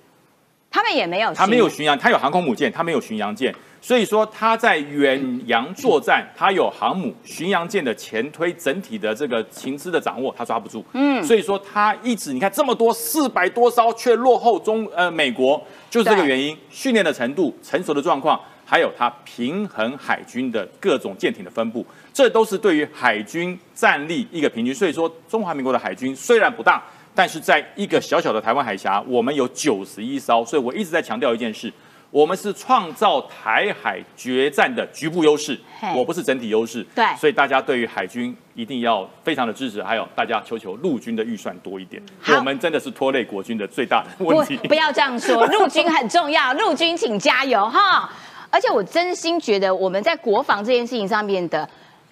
[0.69, 3.53] 他们也没有，他没有巡洋，他有航空母舰，他没有巡洋舰。
[3.79, 10.83] 所以说，他在远洋作战，他有航母、巡洋舰的前推，整体的这个情资的掌握，他抓不住。
[10.93, 16.57] 嗯，所以说他一直你看这么多四百多艘，却落后中呃美国，就是这个原因。
[16.69, 24.73] 训练的程度、成熟的状况，还有他平衡海军的各种舰艇的分布，这都是对于海军战力一个平均。
[24.73, 26.83] 所以说，中华民国的海军虽然不大，
[27.17, 30.45] 但是在一个小小的台湾海峡，我们有九十一艘。
[30.45, 31.73] 所以我一直在强调一件事。
[32.09, 35.59] 我们是创造台海决战的局部优势，
[35.93, 36.81] 我不是整体优势。
[36.95, 44.55] 对所以大家对于海军一定要非常的支持，还有大家求求陆军的预算多一点，我们真的是拖累国军的最大的不问题。
[44.69, 48.09] 不要这样说，陆军很重要，陆军请加油哈！
[48.49, 51.69] 而且我真心觉得我们在国防这件事情上面的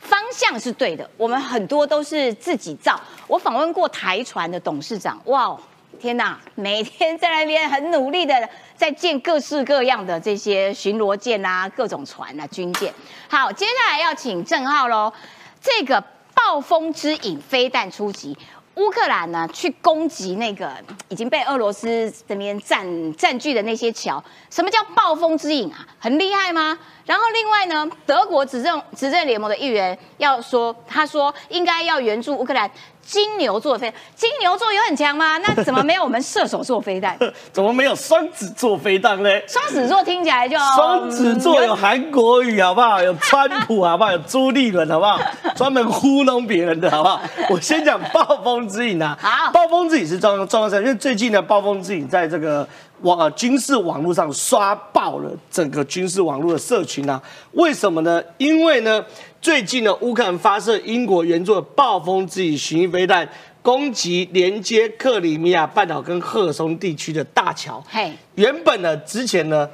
[0.08, 3.00] 方向是对的，我们很多都是自己造。
[3.28, 5.58] 我访问过台船的董事长，哇，
[6.00, 12.94] 天哪，每天在那边很努力的在建各式各样的这些巡逻舰啊、各种船啊、军舰。
[13.28, 15.12] 好，接下来要请郑浩喽，
[15.60, 16.02] 这个
[16.34, 18.38] 暴风之影飞弹出击。
[18.76, 20.70] 乌克兰呢，去攻击那个
[21.08, 25.88] 已经被俄罗斯这边占占据的那些桥，什么叫暴风之影啊？
[25.98, 26.78] 很厉害吗？
[27.06, 32.70] 然后另外呢，德国执政执政联盟的议员要说，他说应该要援助乌克兰
[33.06, 35.38] 金牛座飞，金牛座有很强吗？
[35.38, 37.16] 那怎么没有我们射手座飞弹？
[37.54, 39.30] 怎么没有双子座飞弹呢？
[39.48, 43.02] 双子座听起来就双子座有韩国语好不好？
[43.04, 44.12] 有川普好不好？
[44.12, 45.20] 有朱立伦好不好？
[45.56, 47.22] 专门糊弄别人的好不好？
[47.50, 52.68] 我先讲暴风之影啊，好暴风之影是重要重要事，因为最近呢，暴风之影在这个
[53.02, 57.22] 网呃军事网络上刷爆了整个军事网络的社群啊。
[57.52, 58.22] 为什么呢？
[58.38, 59.04] 因为呢，
[59.46, 63.30] 最近呢，乌克兰发射英国援助的暴风之翼巡弋飞弹。
[63.62, 69.70] 攻击连接克里米亚半岛跟赫尔松地区的大桥，嘿，原本呢，之前呢，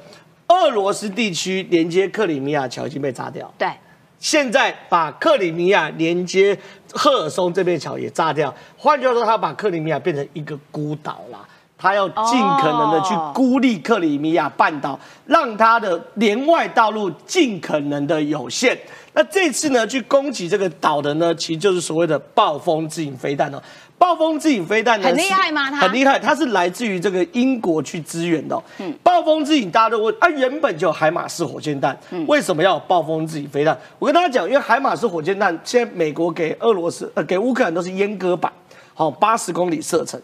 [0.48, 3.70] 俄罗斯地区连接克里米亚桥已经被炸掉，对，
[4.18, 6.54] 现在把克里米亚连接
[6.92, 8.54] 赫尔松这边桥也炸掉。
[8.76, 11.48] 换句话说，他把克里米亚变成一个孤岛啦。
[11.78, 14.96] 他要尽可能的去哦孤立克里米亚半岛，
[15.26, 18.78] 让他的连外道路尽可能的有限。
[19.14, 23.62] 那这次呢，去攻击这个岛的呢，其实就是所谓的暴风之影飞弹哦。
[23.98, 31.96] 暴风之影飞弹呢很厉害吗它很厉害，它是来自于这个英国去支援的、嗯，暴风之影大家都问，啊，原本就有海马式火箭弹，
[32.26, 33.78] 为什么要有暴风之影飞弹？
[34.00, 38.52] 我跟大家讲，因为海马式火箭弹现在美国给俄罗斯呃给乌克兰都是阉割版，
[38.94, 40.20] 好八十公里射程。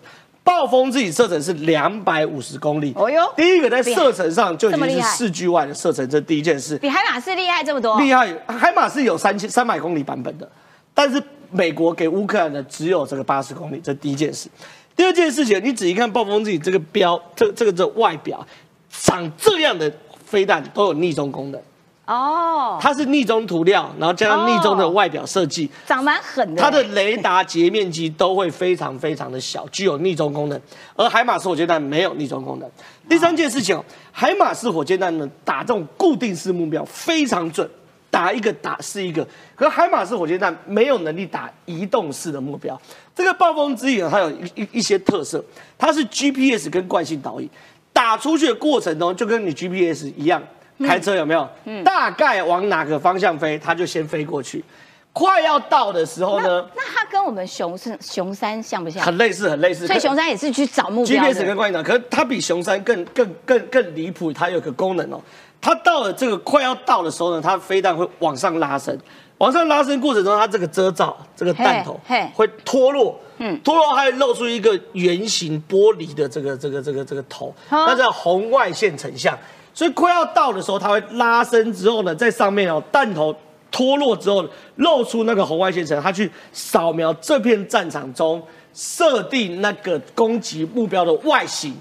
[0.48, 3.30] 暴风自己射程是两百五十公里，哦哟。
[3.36, 6.78] 第一个在射程上就已经是四距外的射程，这第一件事。
[6.78, 10.50] 比海马斯厉害这么多，厉害，海马是有三千三百公里版本的，
[10.94, 14.48] 但是美国给乌克兰的只有这个八十公里，这第一件事。
[14.96, 18.44] 第二件事情，你仔细看暴风自己这个标，这这个这外表
[18.90, 19.92] 长这样的
[20.24, 21.60] 飞弹都有逆中功能，
[22.08, 30.58] 哦，它是逆中涂料，然后加上逆中的外表设计，长蛮狠的，它的雷达截面积都会非常非常的小，具有逆中功能，
[30.96, 32.70] 而海马式火箭弹没有逆中功能。
[33.10, 37.68] 第三件事情哦，海马式火箭弹呢打这种固定式目标非常准，
[38.10, 42.80] 打一个打是一个，可海马式火箭弹没有能力打移动式的目标。
[43.14, 45.44] 这个暴风之影它有一一一些特色，
[45.76, 47.46] 它是 GPS 跟惯性导引，
[47.92, 50.42] 打出去的过程中就跟你 GPS 一样，
[50.86, 51.48] 开车有没有？
[51.64, 54.64] 嗯大概往哪个方向飞，它就先飞过去。
[55.12, 59.02] 快要到的时候呢，那它跟我们熊是熊山像不像？
[59.02, 59.84] 很类似，很类似。
[59.86, 61.56] 所以熊山也是去找目标 GPS 跟的。
[61.56, 65.20] 观景岛，可是它比熊山更更更更离谱，它有个功能哦，
[65.60, 68.96] 它到了这个快要到的时候呢，它飞弹会往上拉升，
[69.38, 71.98] 往上拉升过程中，它这个遮罩这个弹头
[72.32, 79.36] 会脱落，嗯，脱落还会露出一个圆形玻璃的这个这个这个这个头，啊那叫红外线成像。
[79.78, 83.32] 所以快要到的时候，它会拉伸之后呢，在上面哦，弹头
[83.70, 91.80] 脱落之后，露出那个红外线层，它去扫描这片战场中设定那个攻击目标的外形。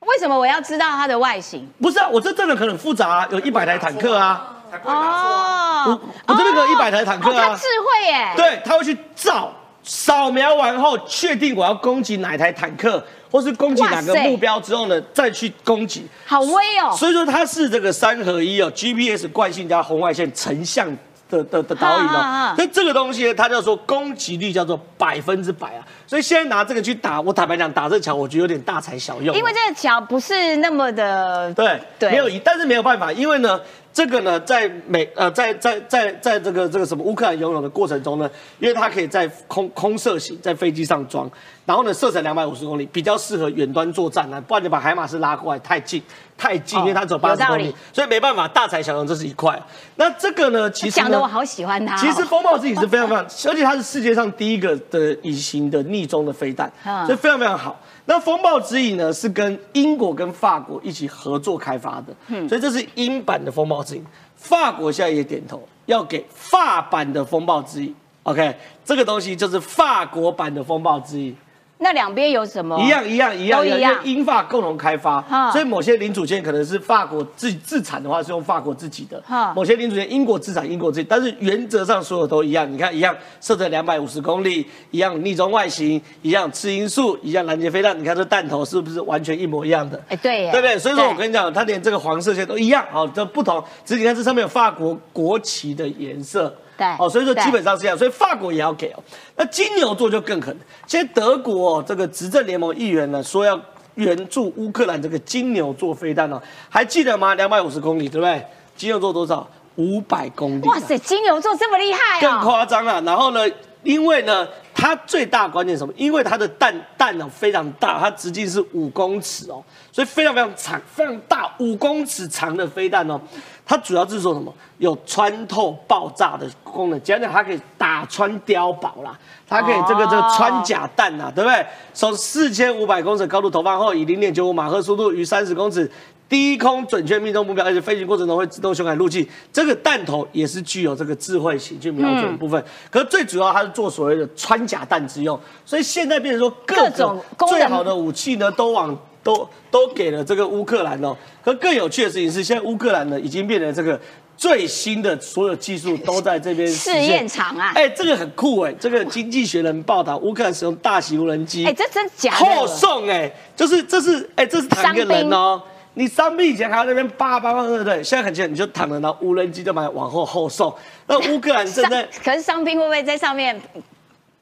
[0.00, 1.68] 为什么我要知道它的外形？
[1.78, 4.56] 不是啊，我这真的可能很复杂啊，有一百台坦克啊。
[4.82, 8.32] 哦，我这边有一百台坦克啊哦它智，慧耶。
[8.34, 9.52] 对，它会去照。
[9.82, 16.06] 扫描完后，确定我要攻击哪台坦克，或是攻击哪个目标之后呢，再去攻击。
[16.24, 16.94] 好威哦。
[16.96, 20.86] 所以说它是这个三合一哦，GPS 惯性加红外线成像
[21.28, 22.52] 的的的导引哦。
[22.54, 25.84] 所以这个东西呢，它叫做攻击率叫做百分之百啊。
[26.06, 29.38] 所以现在拿这个去打，我坦白讲，打这桥我觉得有点大材小用啊。
[29.38, 33.58] 因为这个桥不是那么的对对没有疑，但是没有办法，因为呢，
[33.92, 41.30] 这个呢，在美呃，在在在在这个这个什么乌克兰游泳的过程中呢，因为它可以在空空射型在飞机上装，
[41.66, 46.02] 然后呢射程两百五十公里，比较适合远端作战呢，不然你把海马斯拉过来太近
[46.42, 49.56] 太近，因为它只有八十公里，所以没办法，大材小用这是一块。
[49.94, 51.98] 那这个呢，其实呢讲的我好喜欢它哦。
[52.00, 57.78] 其实风暴之影是非常非常， 而且它是世界上第一个的隐形的逆中的飞弹， 嗯所以非常非常好。
[58.06, 64.04] 那风暴之影呢是跟英国跟法国一起合作开发的，嗯所以这是英版的风暴之影。
[64.34, 71.36] 法国现在也点头要给法版的风暴之影，OK，这个东西就是法国版的风暴之影。
[71.82, 72.80] 那两边有什么？
[72.80, 75.22] 一样一样一样都一样因为英法共同开发，
[75.52, 82.70] 所以某些零组件可能是法国自自产的话是用法国自己的哈，某些零组件英国自产英国自己，但是原则上所有都一样。
[82.72, 90.00] 你看一样射程两百五十公里，一样逆中外形，一样次音速，一样拦截飞弹，你看这弹头是不是完全一模一样的？
[90.08, 90.78] 哎，对耶，对不对？
[90.78, 99.02] 所以说我跟你讲，它连这个黄色线都一样，好，这不同，只是你看这上面有法国国旗的颜色，对哦，所以说基本上是这样，所以法国也要给哦。
[99.36, 100.56] 那金牛座就更狠，
[100.86, 103.60] 现在德国、哦、这个执政联盟议员呢说要
[103.94, 107.34] 援助乌克兰这个金牛座飞弹哦，还记得吗？
[107.34, 108.44] 两百五十公里，对不对？
[108.74, 109.46] 金牛座多少？
[109.76, 110.74] 五百公里啊。
[110.74, 112.42] 哇塞，金牛座这么厉害更啊！
[112.42, 113.00] 夸张了。
[113.02, 113.40] 然后呢，
[113.82, 115.92] 因为呢，它最大关键是什么？
[115.96, 123.20] 因为它的弹弹呢非常大，它直径是五公尺哦，所以非常非常长，非常大，五公尺长的飞弹哦。
[123.64, 124.52] 它主要是做什么？
[124.78, 129.18] 有穿透爆炸的功能，简单讲，它可以打穿碉堡啦，
[129.48, 131.64] 它可以这个这个穿甲弹呐、对不对？
[131.94, 135.90] 从四千五百公尺高度投放后，以零点九五马赫速度于三十公尺。
[136.32, 139.28] 低空准确命中目标，而且飞行过程中会自动修改路径。
[139.52, 145.38] 这个弹头也是具有这个智慧型去瞄准的部分，可是最主要它是做所谓的穿甲弹之用。
[145.66, 151.14] 所以现在变成说各各种最好的武器呢，都往都都给了这个乌克兰哦。
[151.44, 154.00] 可更有趣的事情是，现在乌克兰呢已经变成这个
[154.34, 157.72] 最新的所有技术都在这边实试现验场啊！
[157.74, 158.72] 哎，这个很酷哎！
[158.80, 162.66] 这个《经济学人》报道，乌克兰使用大型无人机，哎，这真假后？
[162.66, 165.60] 送哎、就是这是哎、这是躺一个人哦。
[165.94, 168.02] 你伤兵以前还在那边叭叭叭，对不对？
[168.02, 170.74] 现在很简单，你就躺着，然后无人机就把你往后后送。
[171.06, 173.60] 那乌克兰正在可是伤兵会不会在上面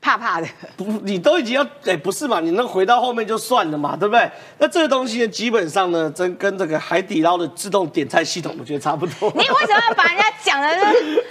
[0.01, 0.47] 怕怕的。
[0.77, 2.41] 不，你都已经要哎、不是嘛？
[2.41, 4.31] 你能回到后面就算了嘛，对不对？
[4.59, 9.31] 那这个东西呢，基本上呢，真跟这个海底捞的自动点菜系统，我觉得差不多。
[9.37, 10.69] 你为什么要把人家讲的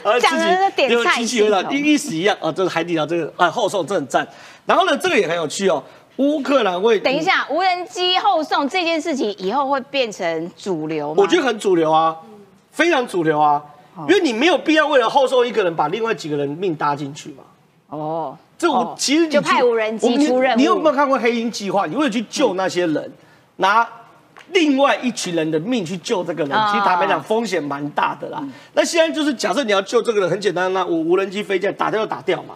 [0.03, 4.27] 那讲的是点有菜系机器意思一样啊，这是海底捞这个啊后送，这很赞。
[4.65, 5.83] 然后呢，这个也很有趣哦，
[6.19, 11.15] 乌克兰会等一，下，无人机后送这件事情以后会变成主流吗？
[11.17, 12.13] 我觉得很主流啊，
[12.71, 13.63] 非常主流啊，
[13.99, 17.43] 因为你没有必要为了后送一个人把另外几个人命搭进去嘛。
[17.87, 21.85] 哦，这我哦其实你就派无人机出任务你有没有看过黑鹰计划？
[21.85, 23.11] 你为了去救那些人，
[23.55, 23.87] 拿
[24.51, 28.43] 另外一群人的命去救这个人，啊其实坦白讲风险蛮大的啦。
[28.73, 32.55] 那现在就是假设你要救这个人，很简单，啦我无人机飞进来打掉就打掉嘛，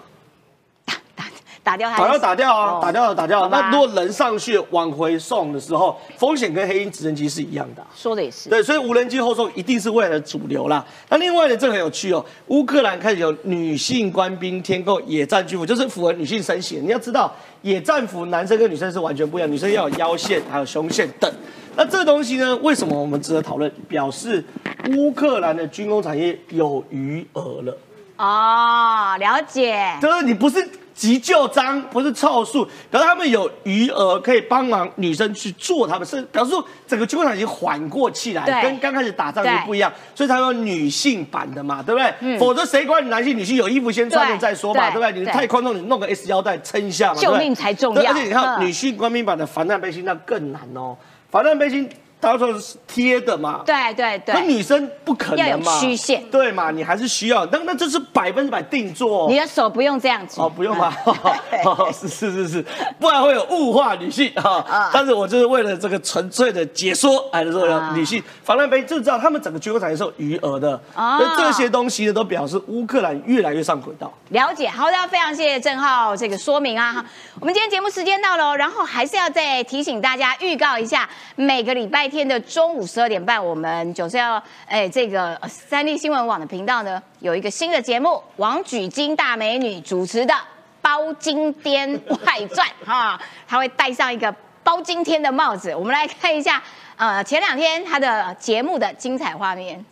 [1.64, 3.50] 打掉它，打掉打掉啊哦，打掉打掉了。
[3.50, 7.88] 那如果人上去往回送的时候，风险跟黑鹰直升机是一样的啊。
[7.96, 8.50] 说的也是。
[8.50, 10.86] 对，所以无人机后送一定是未来的主流啦。
[11.10, 16.84] 那另外呢这个很有趣哦，乌克兰开始有女性官兵添购野战军服，就是符合女性身形。
[16.84, 21.32] 你要知道，野战服男生跟女生是完全不一样，女生要有腰线还有胸线等。
[21.76, 23.72] 那这东西呢，为什么我们值得讨论？
[23.88, 24.44] 表示
[24.90, 27.78] 乌克兰的军工产业有余额了。
[28.18, 29.98] 哦，了解。
[30.02, 42.38] 就是你不是急救章，不是凑数，可是他们有余额可以帮忙女生去做他们，是表示说整个军工厂已经缓过气来，跟刚开始打仗就不一样，所以才有女性版的嘛，对不对？
[42.38, 44.34] 否则谁管你男性女性有衣服先穿对。
[44.34, 45.02] 了再说嘛，对。
[45.02, 45.20] 对不对？
[45.20, 48.02] 你太宽松，你弄个 S 腰带撑一下嘛，救命才重要。
[48.02, 50.96] 对而且你看嗯女性官兵版的防弹背心那更难哦，
[51.32, 51.90] 防弹背心
[52.24, 56.72] 到时候是贴的嘛，对对对那，女生不可要有能嘛，曲线对嘛？
[56.72, 59.28] 你还是需要，那那这是百分之百定做哦。
[59.30, 60.40] 你的手不用这样子。
[60.40, 60.96] 哦，不用吧？
[61.92, 62.66] 是是是是，
[63.00, 64.90] 不然会有物化女性啊啊。
[64.94, 70.80] 但是我就是为了这个纯粹的解说，哎，说啊有女性防弹背，就知道他们整个军工产业是有余额的。
[70.94, 74.12] 啊那这些东西呢，都表示乌克兰越来越上轨道。
[74.30, 77.06] 了解，好的，非常谢谢郑浩这个说明啊。
[77.40, 90.34] 我们今天节目时间到了哦，然后还是要再提醒大家，预告一下，每个礼拜天的中午十二点半，我们就是要哎这个三立新闻网的频道呢有一个新的节目，王举金大美女主持的
[90.82, 91.92] 《包金天
[92.26, 94.34] 外传》 哈，她会戴上一个
[94.64, 95.76] 包金天的帽子。
[95.76, 96.62] 我们来看一下，
[96.96, 99.84] 呃，前两天她的节目的精彩画面。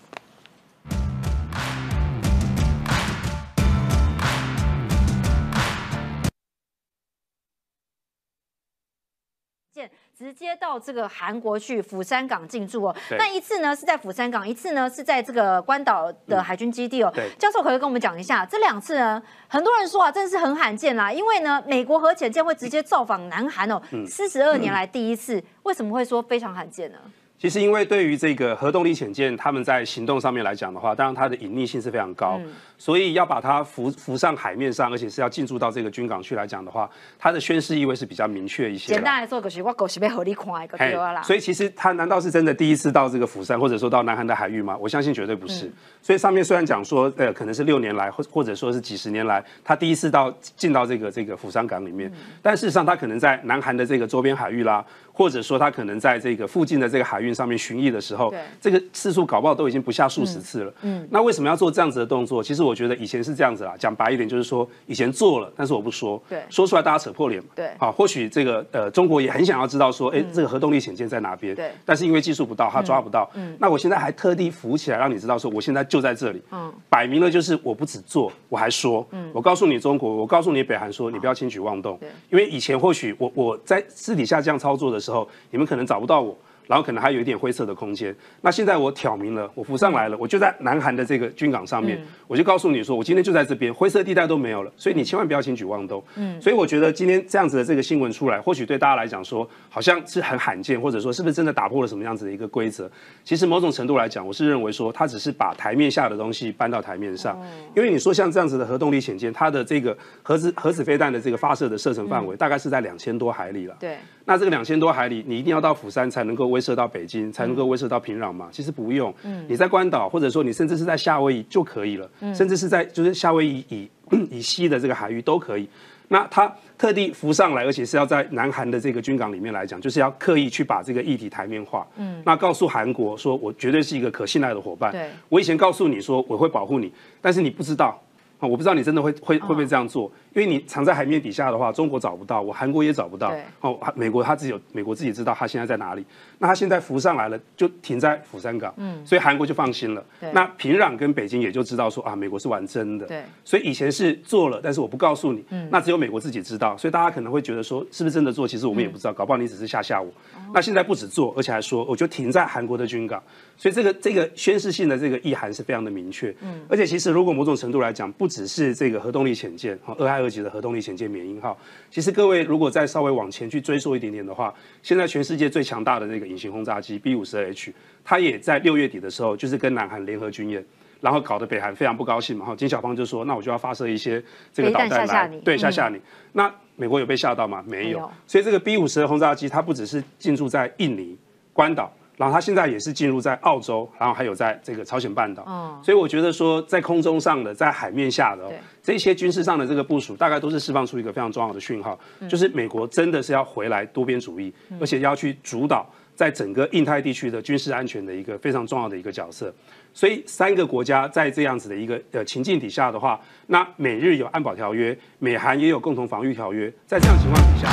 [10.22, 12.96] 直接到这个韩国去釜山港进驻哦。
[13.18, 17.12] 那一次呢是在釜山港，一次呢是在这个关岛的海军基地哦。
[17.16, 19.20] 对教授可不可以跟我们讲一下这两次呢？
[19.48, 27.00] 很多人说啊，真的是很罕见啦，因为呢，美国核潜舰会直接造访南韩哦，四十二年来第一次，为什么会说非常罕见呢？
[27.42, 32.39] 其实，因为对于这个核动力潜舰，他们在行动上面来讲的话，当然它的隐匿性是非常高，
[32.78, 36.88] 所以要把它浮浮上海面上，而且是要进驻到这个军港去来讲的话，
[37.18, 38.94] 它的宣示意味是比较明确一些。
[38.94, 41.24] 简单来说，就是我狗是被合力看一个对啦。
[41.24, 44.78] 所以其实他难道是真的第一次到这个釜山，或者说到南韩的海域吗？
[44.80, 45.68] 我相信绝对不是。
[46.04, 60.74] 所以上面虽然讲说，呃，可能是六年来，或或者说是几十年来，他第一次到进到这个这个釜山港里面，但事实上他可能在南韩的这个周边海域啦，或者说他可能在这个附近的这个海域上面巡弋的时候对，这个次数搞不好都已经不下数十次了。
[60.82, 62.41] 嗯，那为什么要做这样子的动作？
[62.43, 67.49] 其实我觉得以前是这样子啦，讲白一点就是说，以前做了，但是我不说，对说出来大家扯破脸嘛。
[67.55, 71.55] 对啊，或许这个呃中国也很想要知道说，哎，这个核动力潜舰在哪边？
[71.55, 73.30] 对但是因为技术不到，他抓不到。
[73.34, 76.41] 嗯，那我现在还特地浮起来，让你知道说，我现在就在这里。
[76.51, 79.05] 嗯，摆明了就是我不只做，我还说。
[79.12, 81.97] 嗯，我告诉你中国，我告诉你北韩说，你不要轻举妄动。
[81.99, 86.38] 对因为以前或许我我在私底下这样操作的时候，你们可能找不到我。
[86.72, 88.16] 然后可能还有一点灰色的空间。
[88.40, 96.02] 那现在我挑明了，我浮上来了，我就在南韩的这个军港上面，我就告诉你说，我今天就在这边，灰色地带都没有了，所以你千万不要轻举妄动。
[96.16, 102.90] 嗯，所以我觉得今天这样子的这个新闻出来，或许对大家来讲说，好像是很罕见，或者说是不是真的打破了什么样子的一个规则？
[103.26, 107.38] 其实某种程度来讲，我是认为说，它只是把台面下的东西搬到台面上。
[107.76, 113.76] 因为你说像这样子的核动力潜舰，它的这个核子核子飞弹的这个发射的射程范围，大概是在两千多海里了。
[113.78, 118.47] 对，那这个两千多海里，你一定要到釜山才能够威慑到北京，才能够威慑到平壤嘛？
[118.51, 119.14] 其实不用，
[119.47, 123.89] 你在关岛，或者说你甚至是在夏威夷就可以了，甚至是在就是夏威夷以
[124.30, 125.68] 以西的这个海域都可以。
[126.09, 131.88] 那他特地浮上来，而且是要在南韩的这个军港里面来讲，就是要刻意去把这个议题台面化。
[131.95, 134.91] 嗯，那告诉韩国说，我绝对是一个可信赖的伙伴。
[134.91, 136.91] 对我以前告诉你说我会保护你，
[137.22, 137.97] 但是你不知道。
[138.39, 143.30] 啊，我不知道你真的会会会不会这样做，因为你藏在海面底下的话，中国找不到，我韩国也找不到。
[143.32, 146.06] 对，哦，美国他自己有，美国自己知道他现在在哪里，
[146.40, 150.04] 那他现在浮上来了，就停在釜山港，嗯，所以韩国就放心了。
[150.20, 150.32] 对。
[150.34, 153.24] 那平壤跟北京也就知道说啊，美国是玩真的，对。
[153.44, 155.68] 所以以前是做了，但是我不告诉你，嗯。
[155.72, 158.48] 那只有美国自己知道，所以大家可能会觉得说，是不是真的做？
[158.48, 160.10] 其实我们也不知道，搞不好你只是吓吓我。
[160.54, 163.22] 那现在不止做，而且还说，我就停在韩国的军港，
[163.58, 166.34] 所以这个这个宣示性的这个意涵是非常的明确。
[166.42, 171.58] 嗯，而且其实如果某种程度来讲，不只是这个核动力潜舰，哈，二亥二级的核动力潜舰缅因号，
[171.90, 180.64] 其实各位如果再稍微往前去追溯一点点的话，现在全世界最强大的那个隐形轰炸机 B 五十二 H，它也在六月底的时候，就是跟南韩联合军演。
[181.02, 186.00] 然后搞得北韩非常不高兴嘛，哈，金小芳就说，那我就要发射一些这个导弹弹来，吓吓你对，吓嗯吓你。
[186.34, 187.64] 那美国有被吓到吗？
[187.66, 187.98] 没有。
[187.98, 191.18] 没有所以这个 B 五十的轰炸机，它不只是进驻在印尼、
[191.54, 191.92] 关岛，
[192.22, 195.44] 然后它现在也是进入在澳洲，然后还有在这个朝鲜半岛。
[195.48, 198.54] 嗯所以我觉得说，在空中上的，在海面下的、哦，
[198.84, 205.84] 这些军事上的这个部署，大概都是释放出一个非常重要的讯号，嗯就是美国真的是要回来多边主义，而且要去主导
[206.16, 209.52] 在整个印太地区的军事安全的一个非常重要的一个角色。
[209.92, 217.68] 所以三个国家在这样子的一个呃情境底下的话，那美日有安保条约，美韩也有共同防御条约，在这样情况底下，